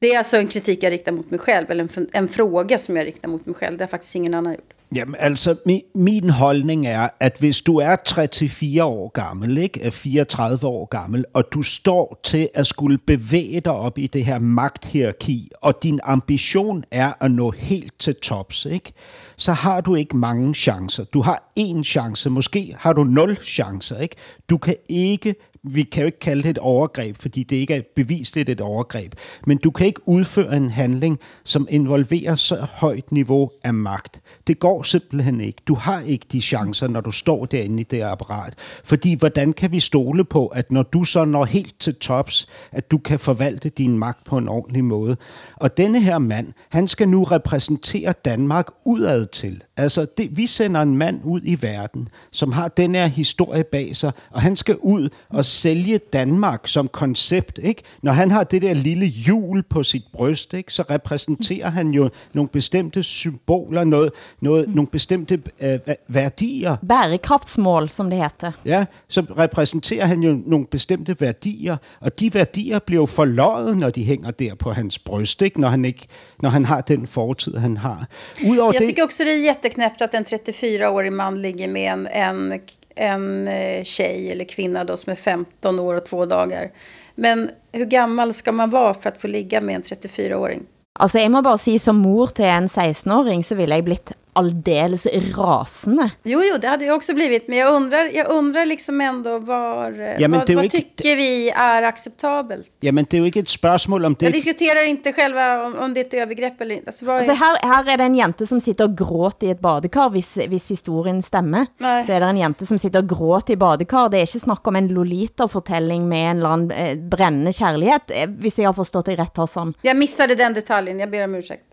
[0.00, 1.70] Det är alltså en kritik jag riktar mot mig själv.
[1.70, 3.78] Eller en, en fråga som jag riktar mot mig själv.
[3.78, 4.72] Det har faktiskt ingen annan gjort.
[4.94, 9.86] Jamen altså, min, min holdning er, at hvis du er 34 år gammel, ikke, eh,
[9.86, 14.24] er 34 år gammel, og du står til at skulle bevæge dig op i det
[14.24, 18.92] her magthierarki, og din ambition er at nå helt til tops, ikke,
[19.36, 21.04] så har du ikke mange chancer.
[21.04, 23.98] Du har én chance, måske har du nul chancer.
[23.98, 24.16] Ikke?
[24.50, 27.82] Du kan ikke vi kan jo ikke kalde det et overgreb, fordi det ikke er
[27.96, 29.14] bevisligt et overgreb,
[29.46, 34.20] men du kan ikke udføre en handling, som involverer så højt niveau af magt.
[34.46, 35.62] Det går simpelthen ikke.
[35.66, 38.54] Du har ikke de chancer, når du står derinde i det apparat.
[38.84, 42.90] Fordi hvordan kan vi stole på, at når du så når helt til tops, at
[42.90, 45.16] du kan forvalte din magt på en ordentlig måde?
[45.56, 49.62] Og denne her mand, han skal nu repræsentere Danmark udad til.
[49.76, 53.96] Altså, det, vi sender en mand ud i verden, som har den her historie bag
[53.96, 57.58] sig, og han skal ud og sælge Danmark som koncept.
[57.62, 57.82] Ikke?
[58.02, 62.10] Når han har det der lille hjul på sit bryst, ikke, så repræsenterer han jo
[62.32, 65.78] nogle bestemte symboler, noget, noget, nogle bestemte øh,
[66.08, 66.76] værdier.
[66.88, 68.52] Bærekraftsmål, som det heter.
[68.64, 73.90] Ja, så repræsenterer han jo nogle bestemte værdier, og de værdier bliver jo forløjet, når
[73.90, 75.60] de hænger der på hans bryst, ikke?
[75.60, 76.06] Når, han ikke,
[76.42, 78.06] når han har den fortid, han har.
[78.50, 78.88] Udover Jag det...
[78.88, 82.60] tycker också det är jätteknäppt att en 34-årig man ligger med en, en,
[82.96, 86.70] en eh, tjej eller kvinna då som är 15 år och två dagar.
[87.14, 90.62] Men hur gammal ska man vara för att få ligga med en 34-åring?
[91.00, 95.06] Altså, jeg må bare sige, som mor til en 16-åring, så ville jeg blitt aldeles
[95.36, 96.10] rasende.
[96.24, 97.48] Jo, jo, det hade jag också blivit.
[97.48, 100.76] Men jag undrar, jag undrar liksom ändå var, Ja, men vad, är ju vad inte-
[100.76, 102.70] tycker vi är acceptabelt?
[102.80, 104.36] Jamen, det er jo ikke et spørgsmål om Jag det.
[104.38, 106.86] diskuterar inte själva om, om det är ett övergrepp eller inte.
[106.90, 107.34] Alltså, vad är...
[107.34, 110.68] Her, her er det en jente som sitter og gråter i et badekar, hvis, hvis
[110.68, 111.66] historien stemmer.
[111.78, 112.04] Nej.
[112.04, 114.08] Så er det en jente som sitter og gråter i badekar.
[114.08, 118.28] Det er ikke snakk om en Lolita-fortelling med en eller annen eh, brændende kærlighed, eh,
[118.28, 119.74] hvis jeg har forstået det ret, Hassan.
[119.82, 121.64] Jag missade den detaljen, jag ber om ursäkt.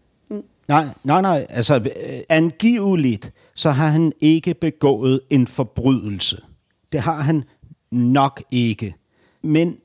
[0.67, 1.45] Nej, nej, nej.
[1.49, 6.41] Altså, øh, angiveligt, så har han ikke begået en forbrydelse.
[6.91, 7.43] Det har han
[7.91, 8.95] nok ikke.
[9.41, 9.77] Men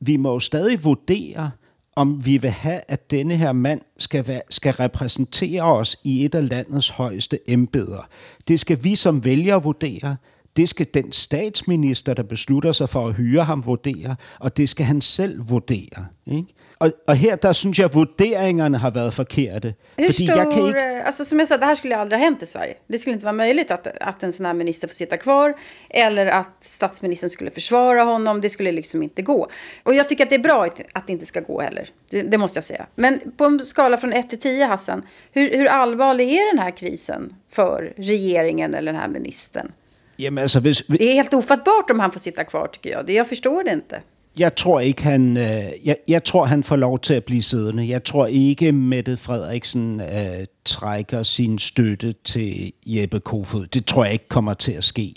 [0.00, 1.50] vi må jo stadig vurdere,
[1.96, 6.34] om vi vil have, at denne her mand skal, være, skal repræsentere os i et
[6.34, 8.08] af landets højeste embeder.
[8.48, 10.16] Det skal vi som vælgere vurdere.
[10.58, 14.86] Det skal den statsminister, der beslutter sig for at hyre ham, vurdere, og det skal
[14.86, 16.06] han selv vurdere.
[16.26, 16.54] Ikke?
[16.78, 19.74] Og, og her, der synes jeg, at vurderingerne har været forkerte.
[19.98, 22.18] Hur Fordi stor, jeg kan ikke, eh, alltså som jag sa, det här skulle aldrig
[22.18, 22.74] ha hänt i Sverige.
[22.88, 25.54] Det skulle inte vara möjligt att, att en sån här minister får sitta kvar
[25.90, 28.40] eller att statsministern skulle försvara honom.
[28.40, 29.50] Det skulle liksom inte gå.
[29.82, 31.88] Och jag tycker att det är bra att, att det inte ska gå heller.
[32.10, 32.86] Det, det måste jag säga.
[32.94, 35.02] Men på en skala från 1 till 10, Hassan,
[35.32, 39.72] hur, hur allvarlig är den här krisen för regeringen eller den här ministern?
[40.18, 43.06] Jamen altså, hvis, Det är helt ofattbart om han får sitta kvar, tycker jag.
[43.06, 44.02] Det, jag förstår det inte.
[44.38, 45.44] jeg tror ikke, han, øh,
[45.84, 47.88] jeg, jeg tror, han får lov til at blive siddende.
[47.88, 53.66] Jeg tror ikke, Mette Frederiksen øh, trækker sin støtte til Jeppe Kofod.
[53.66, 55.14] Det tror jeg ikke kommer til at ske.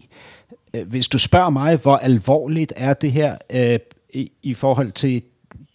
[0.74, 3.80] Øh, Hvis du spørger mig, hvor alvorligt er det her øh,
[4.14, 5.22] i, i forhold til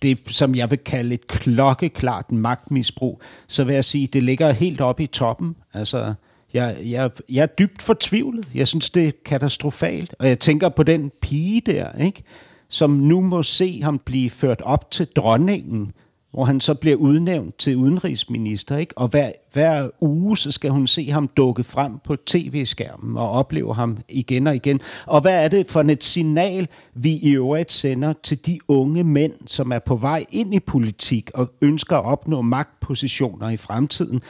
[0.03, 4.81] det, som jeg vil kalde et klokkeklart magtmisbrug, så vil jeg sige, det ligger helt
[4.81, 5.57] oppe i toppen.
[5.74, 6.14] Altså,
[6.55, 8.49] jeg, jeg, jeg er dybt fortvivlet.
[8.55, 10.14] Jeg synes, det er katastrofalt.
[10.18, 12.22] Og jeg tænker på den pige der, ikke?
[12.68, 15.92] som nu må se ham blive ført op til dronningen,
[16.37, 18.76] hvor han så bliver udnævnt til udenrigsminister.
[18.76, 18.99] Ikke?
[18.99, 23.74] Og hver, hver uge, så skal hun se ham dukke frem på tv-skærmen og opleve
[23.74, 24.80] ham igen og igen.
[25.07, 29.32] Og hvad er det for et signal, vi i øvrigt sender til de unge mænd,
[29.47, 34.22] som er på vej ind i politik og ønsker at opnå magtpositioner i fremtiden?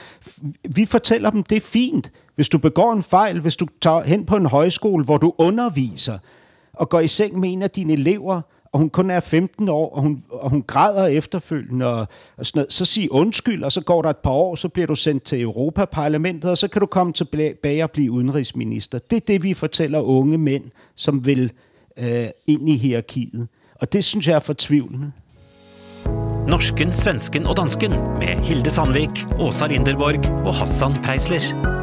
[0.69, 2.13] Vi fortæller dem, det er fint.
[2.35, 6.19] Hvis du begår en fejl, hvis du tager hen på en højskole, hvor du underviser,
[6.73, 8.41] og går i seng med en af dine elever,
[8.77, 12.07] og hun kun er 15 år, og hun, og hun græder efterfølgende, og,
[12.37, 14.87] og sådan noget, så sig undskyld, og så går der et par år, så bliver
[14.87, 18.99] du sendt til Europaparlamentet, og så kan du komme tilbage og blive udenrigsminister.
[18.99, 20.65] Det er det, vi fortæller unge mænd,
[20.95, 21.53] som vil
[21.99, 23.49] øh, ind i hierarkiet.
[23.75, 25.13] Og det synes jeg er fortvivlende.
[26.49, 31.76] Norsken, svensken og dansken med Hilde Sandvik, Åsa Linderborg og Hassan Preisler.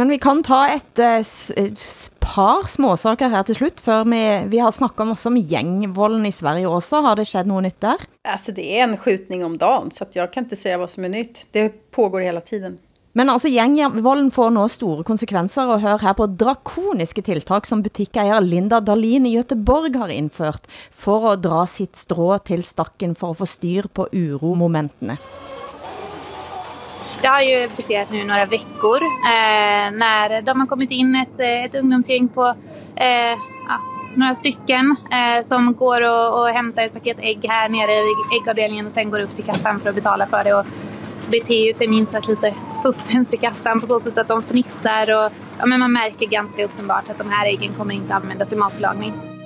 [0.00, 4.72] Men vi kan ta et s- par småsaker her til slut, før vi, vi har
[4.72, 7.02] snakket om, om gängvolden i Sverige også.
[7.04, 7.98] Har det skett något nytt där?
[8.24, 11.04] Alltså det är en skjutning om dagen, så att jag kan inte säga vad som
[11.04, 11.46] är nytt.
[11.52, 12.78] Det pågår hela tiden.
[13.12, 18.40] Men altså, gjengvolden får nå store konsekvenser, og hør her på drakoniske tiltak, som butikkeier
[18.40, 23.42] Linda Dahlin i Göteborg har innført, for at dra sitt strå til stakken for at
[23.42, 25.18] få styr på uromomentene.
[27.22, 31.64] Det har ju passerat nu några veckor eh, när de har kommit in ett, eh,
[31.64, 32.54] ett ungdomsgäng på
[32.96, 33.36] eh,
[33.68, 33.78] ja,
[34.16, 38.86] några stycken eh, som går och, och hämtar ett paket ägg här nere i äggavdelningen
[38.86, 40.54] och sen går upp till kassan för att betala för det.
[40.54, 40.66] Och
[41.30, 45.32] beter sig minst sagt lite fuffens i kassan på så sätt att de fnissar och
[45.58, 49.39] ja, men man märker ganska uppenbart att de här äggen kommer inte användas i matlagning.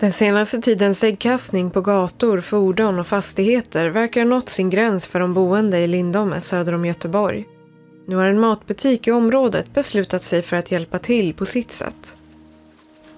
[0.00, 5.20] Den senaste tidens äggkastning på gator, fordon och fastigheter verkar ha nått sin gräns för
[5.20, 7.46] de boende i Lindome söder om Göteborg.
[8.06, 12.16] Nu har en matbutik i området beslutat sig för att hjälpa till på sitt sätt.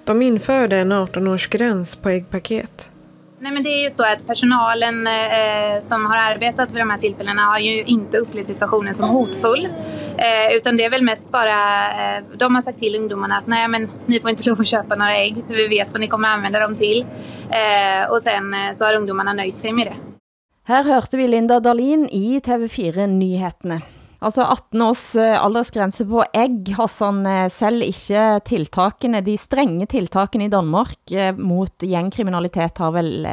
[0.05, 2.93] De införde en 18-årsgräns på äggpaket.
[3.43, 6.99] Nej, men det är ju så att personalen eh, som har arbetat vid de här
[6.99, 9.69] tillfällena har ju inte upplevt situationen som hotfull.
[10.17, 13.69] Eh, utan det är väl mest bara, eh, de har sagt till ungdomarna att nej
[13.69, 16.29] men ni får inte lov att köpa några ägg för vi vet vad ni kommer
[16.29, 17.07] använda dem till.
[17.51, 19.97] Eh, och sen eh, så har ungdomarna nöjt sig med det.
[20.65, 23.81] Här hörte vi Linda Dahlin i TV4 Nyheterna.
[24.21, 30.45] Altså 18 års eh, aldersgrense på egg, Hassan, eh, selv ikke tiltakene, de strenge tiltakene
[30.45, 33.25] i Danmark eh, mot gjengkriminalitet har vel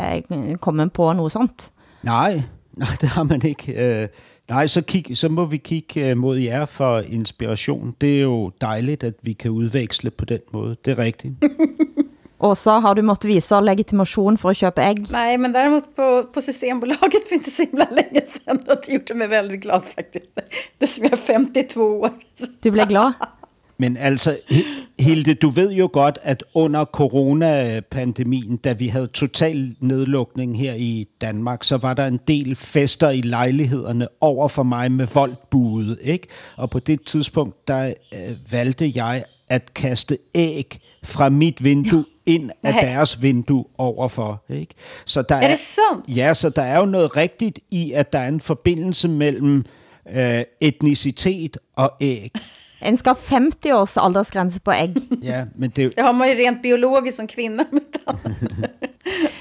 [0.63, 1.71] kommet på noe sånt?
[2.07, 2.39] Nej,
[2.79, 4.07] nej, det har man ikke.
[4.47, 7.95] Nej, så, kig, så må vi kigge mod jer for inspiration.
[7.99, 10.77] Det er jo dejligt, at vi kan udveksle på den måde.
[10.85, 11.33] Det er rigtigt.
[12.39, 15.11] Åsa, har du måttet visa legitimation för att köpa ägg?
[15.11, 18.59] Nej, men däremot på, på Systembolaget för inte så himla länge sedan.
[18.67, 20.29] Det gjorde mig väldigt glad faktiskt.
[20.77, 22.11] Det som jag är 52 år.
[22.59, 23.13] Du blev glad?
[23.79, 24.37] Men altså,
[24.99, 31.07] Hilde, du ved jo godt, at under coronapandemien, da vi havde total nedlukning her i
[31.21, 36.27] Danmark, så var der en del fester i lejlighederne over for mig med voldbuet, ikke?
[36.55, 42.31] Og på det tidspunkt, der øh, valgte jeg at kaste æg fra mit vindue ja.
[42.31, 42.81] ind af Nej.
[42.81, 44.43] deres vindue overfor.
[44.49, 44.73] Ikke?
[45.05, 46.07] Så der Er det sandt?
[46.07, 49.65] Ja, så der er jo noget rigtigt i, at der er en forbindelse mellem
[50.15, 52.31] øh, etnicitet og æg.
[52.85, 54.89] En skal have 50 års aldersgrænse på æg.
[55.23, 57.63] Ja, men det, Det har man ju rent biologiskt som kvinna.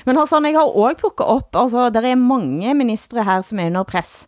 [0.07, 3.67] Men Hassan, jeg har også plukket op, altså der er mange ministre her som er
[3.67, 4.27] under press.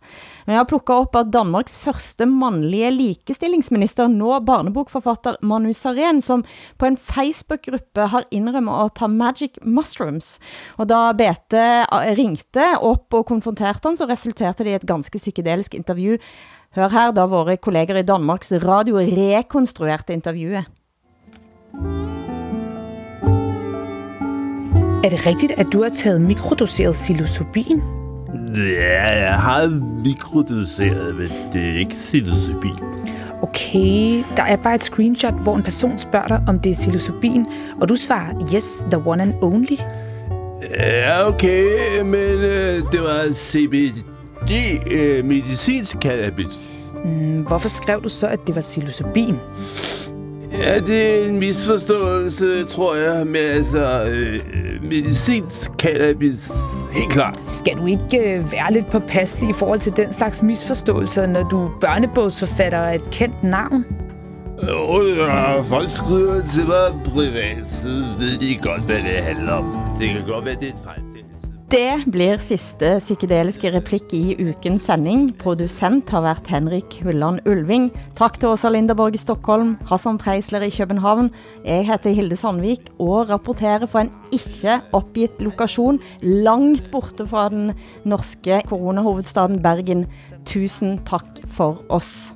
[0.49, 6.41] Men jeg har plukket op at Danmarks første mandlige likestillingsminister, nå barnebokforfatter Manu Saren, som
[6.81, 10.39] på en Facebook-gruppe har indrømmet at ta magic mushrooms.
[10.81, 15.21] Og da BT eh, ringte op og konfronterte han, så resulterte det i et ganske
[15.21, 16.17] psykedelisk interview.
[16.73, 20.65] Hør her da vores kolleger i Danmarks Radio rekonstruerte interviewet.
[25.05, 27.98] Er det rigtigt, at du har taget mikrodoseret psilocybin?
[28.55, 29.67] Ja, jeg har
[30.05, 32.79] mikrodoseret, men det er ikke psilocybin.
[33.41, 37.45] Okay, der er bare et screenshot, hvor en person spørger dig, om det er psilocybin,
[37.81, 39.77] og du svarer, yes, the one and only.
[40.75, 41.65] Ja, okay,
[42.03, 44.51] men øh, det var CBD,
[44.91, 46.69] øh, medicinsk cannabis.
[47.05, 49.35] Mm, hvorfor skrev du så, at det var psilocybin?
[50.51, 54.39] Ja, det er en misforståelse, tror jeg, men altså, øh,
[54.83, 56.51] medicinsk cannabis,
[56.91, 57.39] helt klart.
[57.47, 61.65] Skal du ikke øh, være lidt påpasselig i forhold til den slags misforståelser, når du
[61.65, 63.85] er børnebogsforfatter og et kendt navn?
[64.61, 67.89] Og ja, folk skriver til mig privat, så
[68.19, 69.77] ved de godt, hvad det handler om.
[69.99, 71.08] Det kan godt være, det er et fejl.
[71.69, 75.27] Det blir sidste psykedeliske replik i ukens sending.
[75.37, 77.91] Producent har været Henrik Hulland Ulving.
[78.17, 81.29] Tak til Åsa Linderborg i Stockholm, Hassan Preisler i København.
[81.65, 87.73] Jeg heter Hilde Sandvik og rapporterer fra en ikke opgivet lokation langt borte fra den
[88.03, 90.07] norske coronahovedstaden Bergen.
[90.45, 92.35] Tusen tak for os.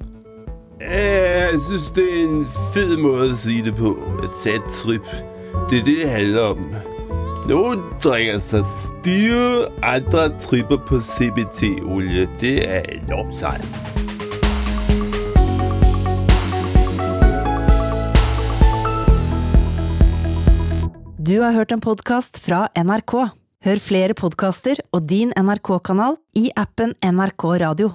[0.79, 3.97] Jeg synes, det er en fed måde at sige det på.
[4.23, 5.05] At tage et trip.
[5.69, 6.92] Det er det, det handler om.
[7.43, 12.29] Nogle drikker sig stive, andre tripper på CBT-olie.
[12.39, 13.65] Det er enormt sejt.
[21.19, 23.13] Du har hørt en podcast fra NRK.
[23.63, 27.93] Hør flere podcaster og din NRK-kanal i appen NRK Radio.